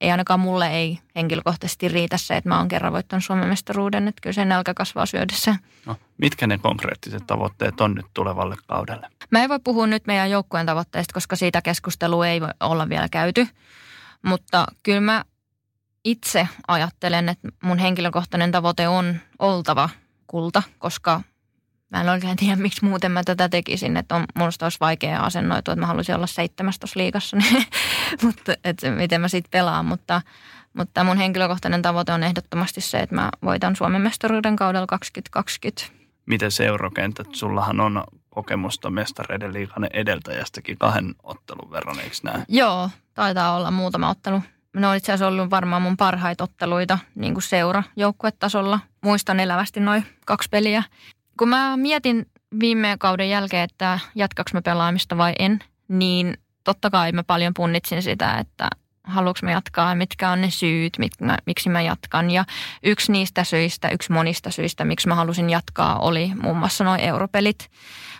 [0.00, 4.20] ei ainakaan mulle ei henkilökohtaisesti riitä se, että mä oon kerran voittanut Suomen mestaruuden, että
[4.20, 5.56] kyllä se nälkä kasvaa syödessä.
[5.86, 9.08] No, mitkä ne konkreettiset tavoitteet on nyt tulevalle kaudelle?
[9.30, 13.08] Mä en voi puhua nyt meidän joukkueen tavoitteista, koska siitä keskustelua ei voi olla vielä
[13.08, 13.46] käyty,
[14.22, 15.24] mutta kyllä mä
[16.04, 19.88] itse ajattelen, että mun henkilökohtainen tavoite on oltava
[20.26, 21.20] kulta, koska
[21.90, 23.96] mä en oikein tiedä, miksi muuten mä tätä tekisin.
[23.96, 27.66] Että on, musta olisi vaikea asennoitua, että mä haluaisin olla seitsemäs tuossa liikassa, niin,
[28.22, 29.86] mutta että miten mä sitten pelaan.
[29.86, 30.22] Mutta,
[30.74, 36.04] mutta mun henkilökohtainen tavoite on ehdottomasti se, että mä voitan Suomen mestaruuden kaudella 2020.
[36.26, 37.26] Miten seurokentät?
[37.32, 42.44] Sullahan on kokemusta mestareiden liikan edeltäjästäkin kahden ottelun verran, eikö näin?
[42.48, 44.42] Joo, taitaa olla muutama ottelu
[44.74, 48.80] ne on itse asiassa ollut varmaan mun parhaita otteluita niin kuin seura joukkuetasolla.
[49.04, 50.82] Muistan elävästi noin kaksi peliä.
[51.38, 52.26] Kun mä mietin
[52.60, 55.58] viime kauden jälkeen, että jatkaks mä pelaamista vai en,
[55.88, 58.68] niin totta kai mä paljon punnitsin sitä, että
[59.04, 62.30] haluanko mä jatkaa ja mitkä on ne syyt, mitkä, miksi mä jatkan.
[62.30, 62.44] Ja
[62.82, 67.70] yksi niistä syistä, yksi monista syistä, miksi mä halusin jatkaa, oli muun muassa noin europelit.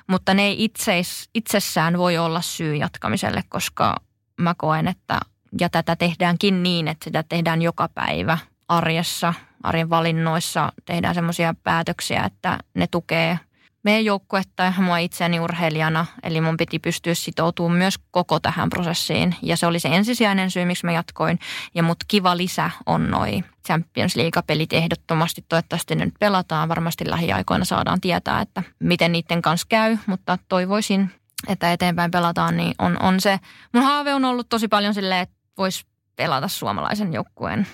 [0.06, 3.96] Mutta ne ei itseis, itsessään voi olla syy jatkamiselle, koska
[4.40, 5.20] mä koen, että
[5.60, 8.38] ja tätä tehdäänkin niin, että sitä tehdään joka päivä
[8.68, 10.72] arjessa, arjen valinnoissa.
[10.84, 13.38] Tehdään semmoisia päätöksiä, että ne tukee
[13.84, 16.06] meidän joukkuetta ja mua itseäni urheilijana.
[16.22, 19.36] Eli mun piti pystyä sitoutumaan myös koko tähän prosessiin.
[19.42, 21.38] Ja se oli se ensisijainen syy, miksi mä jatkoin.
[21.74, 25.44] Ja mut kiva lisä on noi Champions League-pelit ehdottomasti.
[25.48, 26.68] Toivottavasti ne nyt pelataan.
[26.68, 29.96] Varmasti lähiaikoina saadaan tietää, että miten niiden kanssa käy.
[30.06, 31.10] Mutta toivoisin,
[31.48, 33.40] että eteenpäin pelataan, niin on, on se.
[33.72, 35.86] Mun haave on ollut tosi paljon silleen, että voisi
[36.16, 37.66] pelata suomalaisen joukkueen,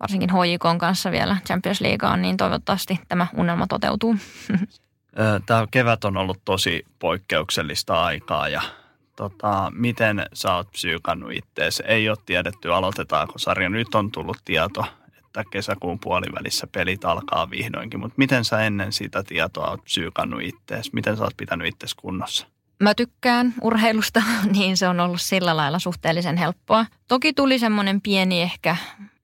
[0.00, 4.16] varsinkin HJK kanssa vielä Champions Leagueaan, niin toivottavasti tämä unelma toteutuu.
[5.46, 8.62] Tämä kevät on ollut tosi poikkeuksellista aikaa ja
[9.16, 11.82] tota, miten sä oot psyykannut ittees?
[11.86, 13.68] Ei ole tiedetty, aloitetaanko sarja.
[13.68, 14.84] Nyt on tullut tieto,
[15.18, 20.92] että kesäkuun puolivälissä pelit alkaa vihdoinkin, mutta miten sä ennen sitä tietoa oot psyykannut ittees?
[20.92, 22.46] Miten sä oot pitänyt ittees kunnossa?
[22.82, 24.22] Mä tykkään urheilusta,
[24.56, 26.86] niin se on ollut sillä lailla suhteellisen helppoa.
[27.08, 28.76] Toki tuli semmoinen pieni ehkä,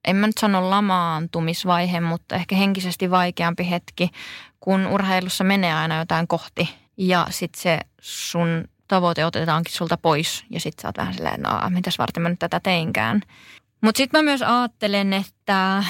[0.05, 4.11] en mä nyt sano lamaantumisvaihe, mutta ehkä henkisesti vaikeampi hetki,
[4.61, 10.61] kun urheilussa menee aina jotain kohti ja sitten se sun tavoite otetaankin sulta pois ja
[10.61, 13.21] sitten sä oot vähän silleen, no mitäs varten mä nyt tätä teinkään.
[13.81, 15.85] Mutta sitten mä myös ajattelen, että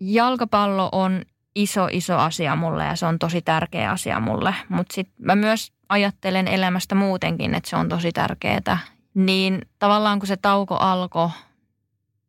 [0.00, 1.22] jalkapallo on
[1.54, 4.54] iso, iso asia mulle ja se on tosi tärkeä asia mulle.
[4.68, 8.78] Mutta sitten mä myös ajattelen elämästä muutenkin, että se on tosi tärkeää.
[9.14, 11.30] Niin tavallaan kun se tauko alkoi,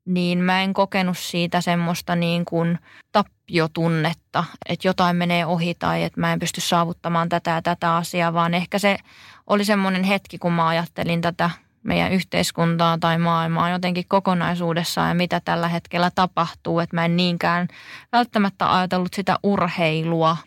[0.05, 2.79] niin mä en kokenut siitä semmoista niin kuin
[3.11, 8.33] tappiotunnetta, että jotain menee ohi tai että mä en pysty saavuttamaan tätä ja tätä asiaa,
[8.33, 8.97] vaan ehkä se
[9.47, 11.49] oli semmoinen hetki, kun mä ajattelin tätä
[11.85, 16.79] meidän yhteiskuntaa tai maailmaa jotenkin kokonaisuudessaan ja mitä tällä hetkellä tapahtuu.
[16.79, 17.67] Että mä en niinkään
[18.11, 20.37] välttämättä ajatellut sitä urheilua,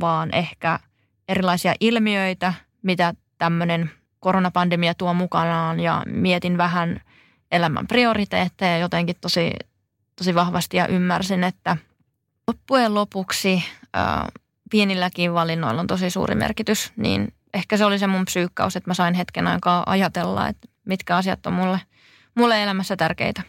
[0.00, 0.78] vaan ehkä
[1.28, 7.00] erilaisia ilmiöitä, mitä tämmöinen koronapandemia tuo mukanaan ja mietin vähän
[7.52, 9.52] elämän prioriteetteja jotenkin tosi,
[10.16, 11.76] tosi vahvasti ja ymmärsin, että
[12.46, 14.28] loppujen lopuksi ää,
[14.70, 18.94] pienilläkin valinnoilla on tosi suuri merkitys, niin ehkä se oli se mun psyykkaus, että mä
[18.94, 21.80] sain hetken aikaa ajatella, että mitkä asiat on mulle,
[22.34, 23.42] mulle elämässä tärkeitä.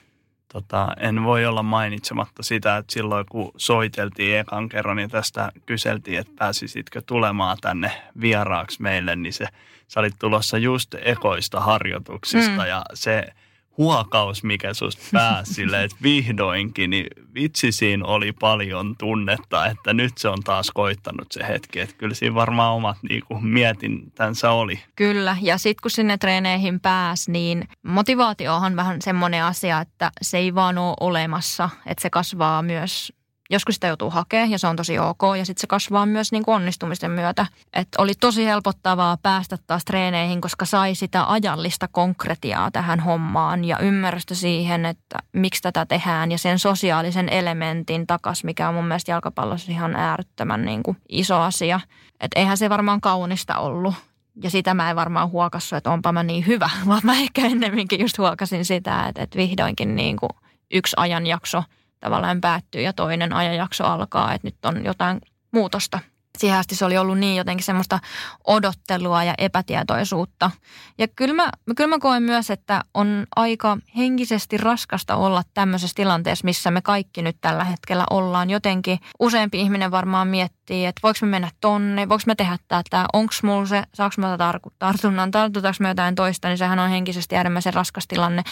[0.54, 6.20] Tota, en voi olla mainitsematta sitä, että silloin kun soiteltiin ekan kerran, niin tästä kyseltiin,
[6.20, 9.46] että pääsisitkö tulemaan tänne vieraaksi meille, niin se,
[9.88, 12.68] sä olit tulossa just ekoista harjoituksista mm.
[12.68, 13.24] ja se–
[13.80, 20.18] huokaus, mikä susta pääsi silleen, että vihdoinkin, niin vitsi siinä oli paljon tunnetta, että nyt
[20.18, 21.80] se on taas koittanut se hetki.
[21.80, 24.80] Että kyllä siinä varmaan omat niin kuin mietintänsä oli.
[24.96, 30.38] Kyllä, ja sitten kun sinne treeneihin pääsi, niin motivaatio on vähän semmoinen asia, että se
[30.38, 33.14] ei vaan ole olemassa, että se kasvaa myös
[33.52, 36.46] Joskus sitä joutuu hakemaan ja se on tosi ok ja sitten se kasvaa myös niin
[36.46, 37.46] kuin onnistumisten myötä.
[37.74, 43.80] Et oli tosi helpottavaa päästä taas treeneihin, koska sai sitä ajallista konkretiaa tähän hommaan ja
[43.80, 49.12] ymmärrystä siihen, että miksi tätä tehdään ja sen sosiaalisen elementin takas, mikä on mun mielestä
[49.12, 51.80] jalkapallossa ihan äärettömän niin kuin iso asia.
[52.20, 53.96] Että eihän se varmaan kaunista ollut
[54.44, 58.02] Ja sitä mä en varmaan huokassu, että onpa mä niin hyvä, vaan mä ehkä ennemminkin
[58.02, 60.30] just huokasin sitä, että, että vihdoinkin niin kuin
[60.72, 61.64] yksi ajanjakso
[62.00, 65.22] tavallaan päättyy ja toinen ajanjakso alkaa, että nyt on jotain
[65.52, 66.00] muutosta
[66.40, 68.00] siihen asti se oli ollut niin jotenkin semmoista
[68.48, 70.52] odottelua ja epätietoisuutta.
[70.98, 76.46] Ja kyllä mä, kyllä mä koen myös, että on aika henkisesti raskasta olla tämmöisessä tilanteessa,
[76.46, 78.50] missä me kaikki nyt tällä hetkellä ollaan.
[78.50, 83.34] Jotenkin useampi ihminen varmaan miettii, että voiko me mennä tonne, voiko me tehdä tätä, onko
[83.44, 84.38] mulla se, saako mä
[84.80, 88.44] tartunnan, tartutaanko me jotain toista, niin sehän on henkisesti äärimmäisen raskas tilanne.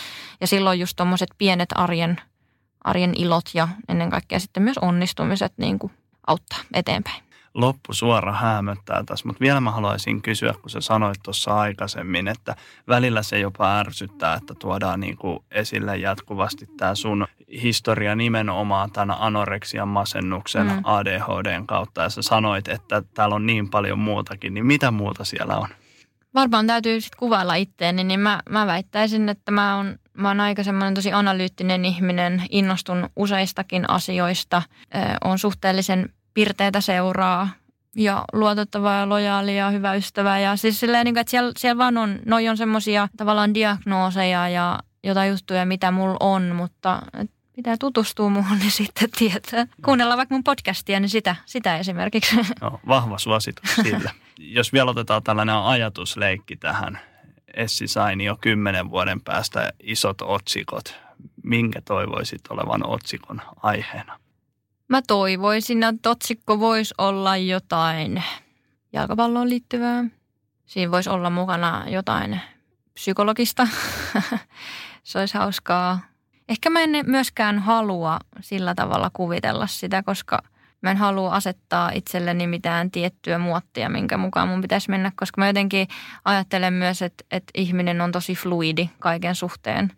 [0.41, 2.22] Ja silloin just tuommoiset pienet arjen,
[2.88, 5.93] arjen ilot ja ennen kaikkea sitten myös onnistumiset niin kuin
[6.27, 7.27] auttaa eteenpäin
[7.57, 12.55] loppusuora hämöttää tässä, mutta vielä mä haluaisin kysyä, kun sä sanoit tuossa aikaisemmin, että
[12.88, 17.27] välillä se jopa ärsyttää, että tuodaan niin kuin esille jatkuvasti tämä sun
[17.61, 20.81] historia nimenomaan tämän anoreksian, masennuksen, mm.
[20.83, 22.01] ADHDn kautta.
[22.01, 25.67] Ja sä sanoit, että täällä on niin paljon muutakin, niin mitä muuta siellä on?
[26.38, 30.63] Varmaan täytyy sitten kuvailla itteeni, niin mä, mä väittäisin, että mä oon, mä oon aika
[30.63, 34.61] semmoinen tosi analyyttinen ihminen, innostun useistakin asioista,
[35.23, 37.49] on suhteellisen pirteitä seuraa
[37.95, 40.39] ja luotettava ja lojaali ja hyvä ystävä.
[40.39, 44.49] Ja siis silleen, niin kuin, että siellä, siellä vaan on, noi on semmoisia tavallaan diagnooseja
[44.49, 47.01] ja jotain juttuja, mitä mulla on, mutta
[47.58, 49.68] pitää tutustua muuhun, niin sitten tietää.
[49.86, 52.36] Kuunnella vaikka mun podcastia, niin sitä, sitä esimerkiksi.
[52.62, 54.12] No, vahva suositus sille.
[54.39, 56.99] Jos vielä otetaan tällainen ajatusleikki tähän.
[57.53, 60.95] Essi Saini jo kymmenen vuoden päästä isot otsikot.
[61.43, 64.20] Minkä toivoisit olevan otsikon aiheena?
[64.88, 68.24] Mä toivoisin, että otsikko voisi olla jotain
[68.93, 70.03] jalkapalloon liittyvää.
[70.66, 72.41] Siinä voisi olla mukana jotain
[72.93, 73.68] psykologista.
[75.03, 75.99] Se olisi hauskaa.
[76.50, 80.41] Ehkä mä en myöskään halua sillä tavalla kuvitella sitä, koska
[80.82, 85.48] mä en halua asettaa itselleni mitään tiettyä muottia, minkä mukaan mun pitäisi mennä, koska mä
[85.48, 85.88] jotenkin
[86.26, 89.91] ajattelen myös, että, että ihminen on tosi fluidi kaiken suhteen.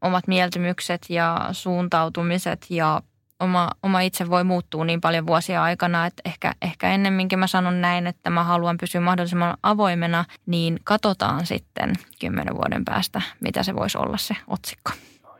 [0.00, 3.02] Omat mieltymykset ja suuntautumiset ja
[3.40, 7.80] oma, oma itse voi muuttua niin paljon vuosia aikana, että ehkä, ehkä ennemminkin mä sanon
[7.80, 13.74] näin, että mä haluan pysyä mahdollisimman avoimena, niin katsotaan sitten kymmenen vuoden päästä, mitä se
[13.74, 14.90] voisi olla se otsikko.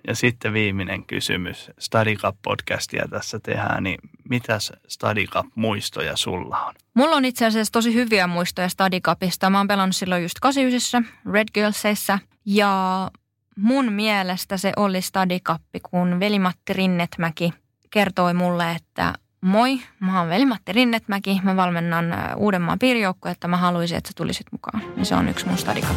[0.07, 1.71] Ja sitten viimeinen kysymys.
[1.81, 3.99] StudyCup-podcastia tässä tehdään, niin
[4.29, 6.75] mitäs StudyCup-muistoja sulla on?
[6.95, 9.51] Mulla on itse asiassa tosi hyviä muistoja StudyCupista.
[9.51, 13.11] Mä oon pelannut silloin just 89 Red Girlsissa ja
[13.57, 17.53] mun mielestä se oli StudyCup, kun Veli-Matti Rinnetmäki–
[17.95, 22.05] kertoi mulle, että moi, mä oon Veli-Matti Rinnetmäki, mä valmennan
[22.37, 24.83] Uudenmaan piirijoukkoja, että mä haluaisin, että sä tulisit mukaan.
[24.97, 25.97] Ja se on yksi mun stadikap